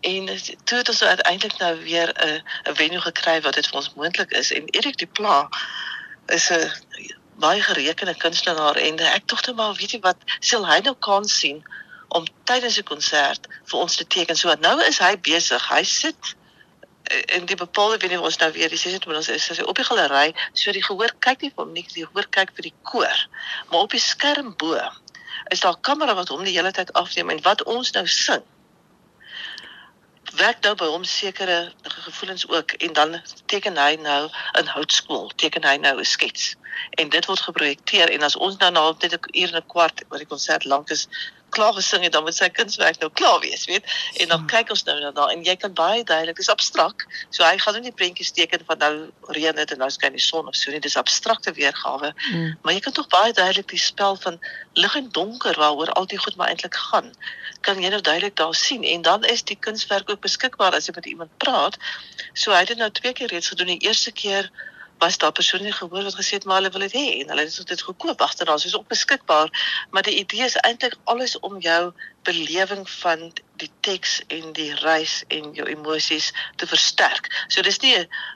En 0.00 0.26
toe 0.64 0.78
het 0.78 0.88
ons 0.88 1.02
uiteindelik 1.02 1.58
nou 1.58 1.72
weer 1.82 2.12
'n 2.14 2.42
'n 2.70 2.74
venue 2.74 3.00
gekry 3.00 3.40
wat 3.40 3.54
dit 3.54 3.66
vir 3.66 3.76
ons 3.76 3.94
moontlik 3.94 4.30
is 4.30 4.52
en 4.52 4.68
Erik 4.70 4.96
Du 4.96 5.06
Pla 5.06 5.48
is 6.26 6.50
'n 6.50 6.70
baie 7.38 7.62
gerekende 7.62 8.16
kunstenaar 8.16 8.76
en 8.76 8.98
ek 8.98 9.28
dink 9.28 9.46
net 9.46 9.56
maar 9.56 9.74
weet 9.74 9.90
jy 9.90 10.00
wat 10.00 10.16
sal 10.40 10.66
hy 10.66 10.78
nou 10.80 10.94
kan 10.94 11.24
sien 11.24 11.64
om 12.08 12.24
tydens 12.44 12.78
'n 12.78 12.88
konsert 12.92 13.46
vir 13.64 13.78
ons 13.80 13.96
te 13.96 14.06
teken. 14.06 14.36
So 14.36 14.54
nou 14.54 14.84
is 14.84 14.98
hy 14.98 15.16
besig. 15.20 15.68
Hy 15.68 15.82
sit 15.82 16.36
en 17.06 17.46
die 17.46 17.56
bepaalde 17.56 18.08
nie 18.08 18.20
ons 18.20 18.38
nou 18.38 18.50
weer 18.52 18.68
die 18.68 18.78
sê 18.78 18.90
dit 18.90 19.06
ons 19.06 19.28
is 19.28 19.44
sy 19.46 19.62
op 19.62 19.76
die 19.76 19.86
galery 19.86 20.34
so 20.52 20.72
die 20.72 20.84
gehoor 20.84 21.14
kyk 21.26 21.42
nie 21.42 21.52
vir 21.54 21.64
hom 21.64 21.72
nie 21.72 21.86
die 21.94 22.06
gehoor 22.06 22.28
kyk 22.30 22.52
vir 22.56 22.70
die 22.70 22.74
koor. 22.82 23.28
Maar 23.70 23.86
op 23.86 23.94
die 23.94 24.02
skerm 24.02 24.54
bo 24.58 24.74
is 25.54 25.60
daar 25.60 25.76
'n 25.76 25.80
kamera 25.80 26.14
wat 26.14 26.28
hom 26.28 26.44
die 26.44 26.56
hele 26.58 26.72
tyd 26.72 26.92
afneem 26.92 27.30
en 27.30 27.42
wat 27.42 27.62
ons 27.62 27.92
nou 27.92 28.06
sing 28.06 28.42
werk 30.36 30.62
nou 30.64 30.74
by 30.74 30.86
hom 30.90 31.04
sekere 31.04 31.72
gevoelens 31.82 32.48
ook 32.48 32.72
en 32.72 32.92
dan 32.92 33.20
teken 33.46 33.78
hy 33.78 33.96
nou 34.00 34.28
in 34.58 34.66
houtskool 34.74 35.30
teken 35.42 35.64
hy 35.64 35.76
nou 35.76 35.98
'n 35.98 36.04
skets. 36.04 36.54
En 36.90 37.08
dit 37.08 37.26
word 37.26 37.40
geprojekteer 37.40 38.10
en 38.10 38.22
as 38.22 38.36
ons 38.36 38.56
nou 38.56 38.70
na 38.70 38.94
net 39.00 39.12
'n 39.12 39.40
uur 39.40 39.48
en 39.48 39.56
'n 39.56 39.66
kwart 39.66 40.04
wat 40.08 40.18
die 40.18 40.32
konsert 40.34 40.64
lank 40.64 40.90
is 40.90 41.08
klaar 41.56 41.74
gesing 41.76 42.04
het, 42.04 42.12
dan 42.14 42.24
moet 42.26 42.36
sy 42.36 42.48
kunswerk 42.52 43.00
nou 43.02 43.10
klaar 43.16 43.40
wees, 43.44 43.64
weet? 43.70 43.86
En 44.22 44.28
dan 44.32 44.44
ja. 44.44 44.50
kyk 44.52 44.72
ons 44.74 44.84
nou 44.88 44.96
daarna 45.00 45.26
en 45.32 45.44
jy 45.46 45.56
kan 45.60 45.72
baie 45.76 46.04
duidelik, 46.04 46.36
dis 46.40 46.52
abstrakt. 46.52 47.06
So 47.30 47.44
hy 47.46 47.56
gaan 47.62 47.80
nie 47.84 47.94
prentjies 47.96 48.32
teken 48.36 48.64
van 48.68 48.82
nou 48.82 48.92
reën 49.36 49.56
dit 49.56 49.74
en 49.74 49.82
nou 49.84 49.90
skyn 49.92 50.16
die 50.16 50.22
son 50.22 50.50
of 50.50 50.58
so 50.58 50.74
nie. 50.74 50.82
Dis 50.84 50.98
abstrakte 51.00 51.54
weergawe. 51.56 52.12
Mm. 52.30 52.54
Maar 52.62 52.76
jy 52.76 52.84
kan 52.86 52.96
tog 52.98 53.08
baie 53.12 53.32
duidelik 53.32 53.68
die 53.72 53.82
spel 53.82 54.18
van 54.22 54.38
lig 54.76 54.96
en 55.00 55.10
donker 55.16 55.58
waaroor 55.60 55.92
al 55.96 56.08
die 56.10 56.20
goed 56.20 56.36
maar 56.36 56.52
eintlik 56.52 56.76
gaan. 56.90 57.12
Kan 57.66 57.82
jy 57.82 57.90
nou 57.92 58.00
duidelik 58.00 58.36
daar 58.36 58.54
sien 58.54 58.84
en 58.84 59.02
dan 59.02 59.24
is 59.24 59.44
die 59.48 59.58
kunswerk 59.68 60.10
ook 60.10 60.24
beskikbaar 60.24 60.76
as 60.76 60.88
jy 60.90 60.96
met 60.96 61.10
iemand 61.12 61.36
praat. 61.42 61.80
So 62.34 62.52
hy 62.52 62.64
het 62.64 62.74
dit 62.74 62.82
nou 62.82 62.90
twee 62.90 63.12
keer 63.16 63.32
reeds 63.32 63.52
gedoen. 63.52 63.74
Die 63.76 63.88
eerste 63.88 64.12
keer 64.12 64.50
was 64.98 65.18
daar 65.18 65.32
persone 65.32 65.72
gehoor 65.72 66.02
wat 66.02 66.18
gesê 66.18 66.38
het 66.38 66.44
maar 66.44 66.56
hulle 66.60 66.70
wil 66.70 66.86
dit 66.88 66.92
hê 66.92 67.06
en 67.20 67.28
hulle 67.28 67.46
het 67.48 67.66
dit 67.66 67.82
gekoop 67.82 68.20
agterdaar 68.20 68.58
soos 68.60 68.74
op 68.74 68.88
beskikbaar 68.88 69.48
maar 69.90 70.02
die 70.02 70.18
idee 70.18 70.44
is 70.44 70.56
eintlik 70.56 70.96
alles 71.04 71.38
om 71.38 71.60
jou 71.60 71.92
belewing 72.26 72.90
van 72.90 73.32
die 73.56 73.70
teks 73.80 74.18
en 74.26 74.52
die 74.52 74.74
reis 74.74 75.22
en 75.32 75.52
jou 75.56 75.66
emosies 75.70 76.32
te 76.60 76.66
versterk. 76.66 77.28
So 77.48 77.62
dis 77.62 77.78
nie 77.84 77.94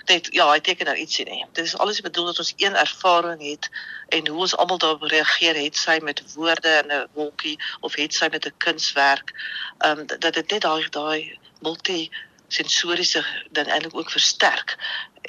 net 0.08 0.30
ja, 0.36 0.46
hy 0.50 0.60
teken 0.64 0.88
nou 0.88 0.96
ietsie 0.96 1.26
nie. 1.28 1.42
Dit 1.56 1.66
is 1.66 1.76
alles 1.76 2.00
bedoel 2.04 2.30
dat 2.30 2.40
ons 2.44 2.52
een 2.56 2.78
ervaring 2.78 3.42
het 3.44 3.68
en 4.16 4.30
hoe 4.30 4.46
ons 4.46 4.56
almal 4.56 4.80
daarop 4.82 5.04
reageer 5.12 5.58
het 5.58 5.76
sy 5.76 5.98
met 6.06 6.22
woorde 6.34 6.72
in 6.82 6.92
'n 6.96 7.08
wolkie 7.18 7.58
of 7.80 7.98
het 8.00 8.14
sy 8.14 8.30
met 8.32 8.46
'n 8.46 8.56
kunswerk. 8.58 9.34
Ehm 9.78 9.98
um, 9.98 10.06
dat 10.06 10.34
dit 10.34 10.50
net 10.50 10.62
daai 10.62 10.88
daai 10.90 11.38
multi 11.60 12.10
sensoriese 12.48 13.24
ding 13.50 13.68
eintlik 13.68 13.94
ook 13.94 14.10
versterk 14.10 14.76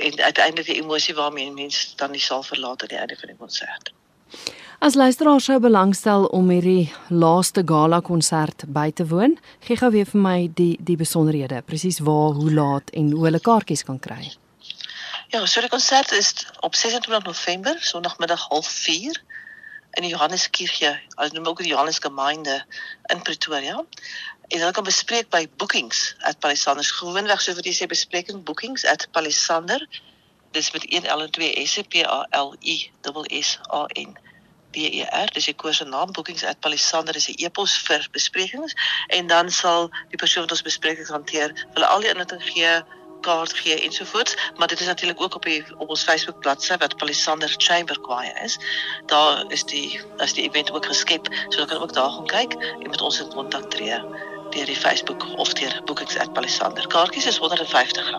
en 0.02 0.22
uiteindelik 0.22 0.66
die 0.66 0.82
emosie 0.82 1.16
waarmee 1.16 1.50
'n 1.50 1.54
mens 1.54 1.96
dan 1.96 2.12
die 2.12 2.22
saal 2.22 2.44
verlaat 2.44 2.82
aan 2.82 2.88
die 2.88 2.98
einde 2.98 3.16
van 3.20 3.30
die 3.30 3.38
konsert. 3.38 3.94
As 4.82 4.96
luisteraars 4.96 5.46
sou 5.46 5.60
belangstel 5.60 6.24
om 6.26 6.48
hierdie 6.50 6.94
laaste 7.10 7.62
gala 7.66 8.00
konsert 8.00 8.64
by 8.68 8.88
te 8.92 9.06
woon, 9.06 9.36
gee 9.68 9.78
gou 9.78 9.92
weer 9.94 10.08
vir 10.10 10.22
my 10.22 10.38
die 10.58 10.78
die 10.82 10.96
besonderhede, 10.98 11.62
presies 11.62 12.00
waar, 12.00 12.34
hoe 12.34 12.54
laat 12.54 12.90
en 12.90 13.12
hoe 13.12 13.26
hulle 13.28 13.40
kaartjies 13.40 13.84
kan 13.84 14.00
kry. 14.00 14.32
Ja, 15.30 15.46
so 15.46 15.62
die 15.62 15.70
konsert 15.70 16.12
is 16.12 16.34
op 16.60 16.76
26 16.76 17.24
November, 17.24 17.78
Sondagmiddag 17.80 18.48
04:30 18.50 19.22
in 19.92 20.04
die 20.08 20.10
Johanneskirche, 20.16 20.96
hulle 21.16 21.36
noem 21.36 21.52
ook 21.52 21.62
die 21.62 21.72
Johannesgemeinde 21.76 22.64
in 23.14 23.22
Pretoria. 23.22 23.84
En 24.52 24.60
hulle 24.60 24.72
kan 24.72 24.84
bespreek 24.84 25.30
by 25.30 25.48
bookings@palisander. 25.58 26.84
Gewoonweg 26.84 27.42
so 27.42 27.54
vir 27.54 27.64
jy 27.64 27.76
sê 27.78 27.88
bespreking 27.88 28.44
bookings@palisander. 28.44 29.88
Dis 30.52 30.72
met 30.72 30.84
1 30.92 31.08
L 31.08 31.22
en 31.22 31.32
2 31.32 31.66
S 31.66 31.80
P 31.88 32.04
A 32.04 32.28
L 32.32 32.56
I 32.60 32.92
S 33.42 33.60
A 33.72 33.86
N. 33.96 34.18
BER, 34.72 35.32
dis 35.36 35.46
die 35.50 35.56
koers 35.56 35.78
se 35.78 35.86
naam 35.86 36.12
bookings@palisander 36.16 37.16
is 37.16 37.28
'n 37.30 37.44
e-pos 37.46 37.78
vir 37.88 38.08
besprekings 38.12 38.74
en 39.08 39.28
dan 39.28 39.52
sal 39.52 39.90
die 40.10 40.18
persoon 40.18 40.44
wat 40.44 40.52
ons 40.52 40.68
besprekings 40.70 41.10
hanteer 41.10 41.68
hulle 41.74 41.88
al 41.88 42.00
die 42.00 42.10
inligting 42.10 42.44
gee 42.44 42.84
kaart 43.22 43.54
gee 43.54 43.82
ensovoorts 43.82 44.36
maar 44.58 44.68
dit 44.68 44.80
is 44.80 44.86
natuurlik 44.86 45.22
ook 45.22 45.36
op 45.36 45.44
die 45.44 45.64
op 45.78 45.90
ons 45.90 46.04
Facebook 46.04 46.40
bladsy 46.40 46.78
wat 46.78 46.98
Palisander 46.98 47.54
Chamber 47.58 47.98
Choir 48.02 48.44
is 48.44 48.58
daar 49.06 49.52
is 49.52 49.64
die 49.64 50.02
as 50.18 50.34
die 50.34 50.50
event 50.50 50.72
ook 50.72 50.86
geskep 50.86 51.28
so 51.50 51.58
dan 51.58 51.68
kan 51.68 51.78
ook 51.78 51.94
daar 51.94 52.10
gaan 52.10 52.28
kyk 52.28 52.54
en 52.54 52.90
met 52.90 53.02
ons 53.02 53.20
in 53.20 53.30
kontak 53.30 53.70
tree 53.70 54.00
deur 54.52 54.66
die 54.66 54.76
Facebook 54.76 55.28
of 55.36 55.54
deur 55.54 55.82
bookings@palisander 55.86 56.88
kaartjies 56.88 57.26
is 57.26 57.40
R150 57.40 58.12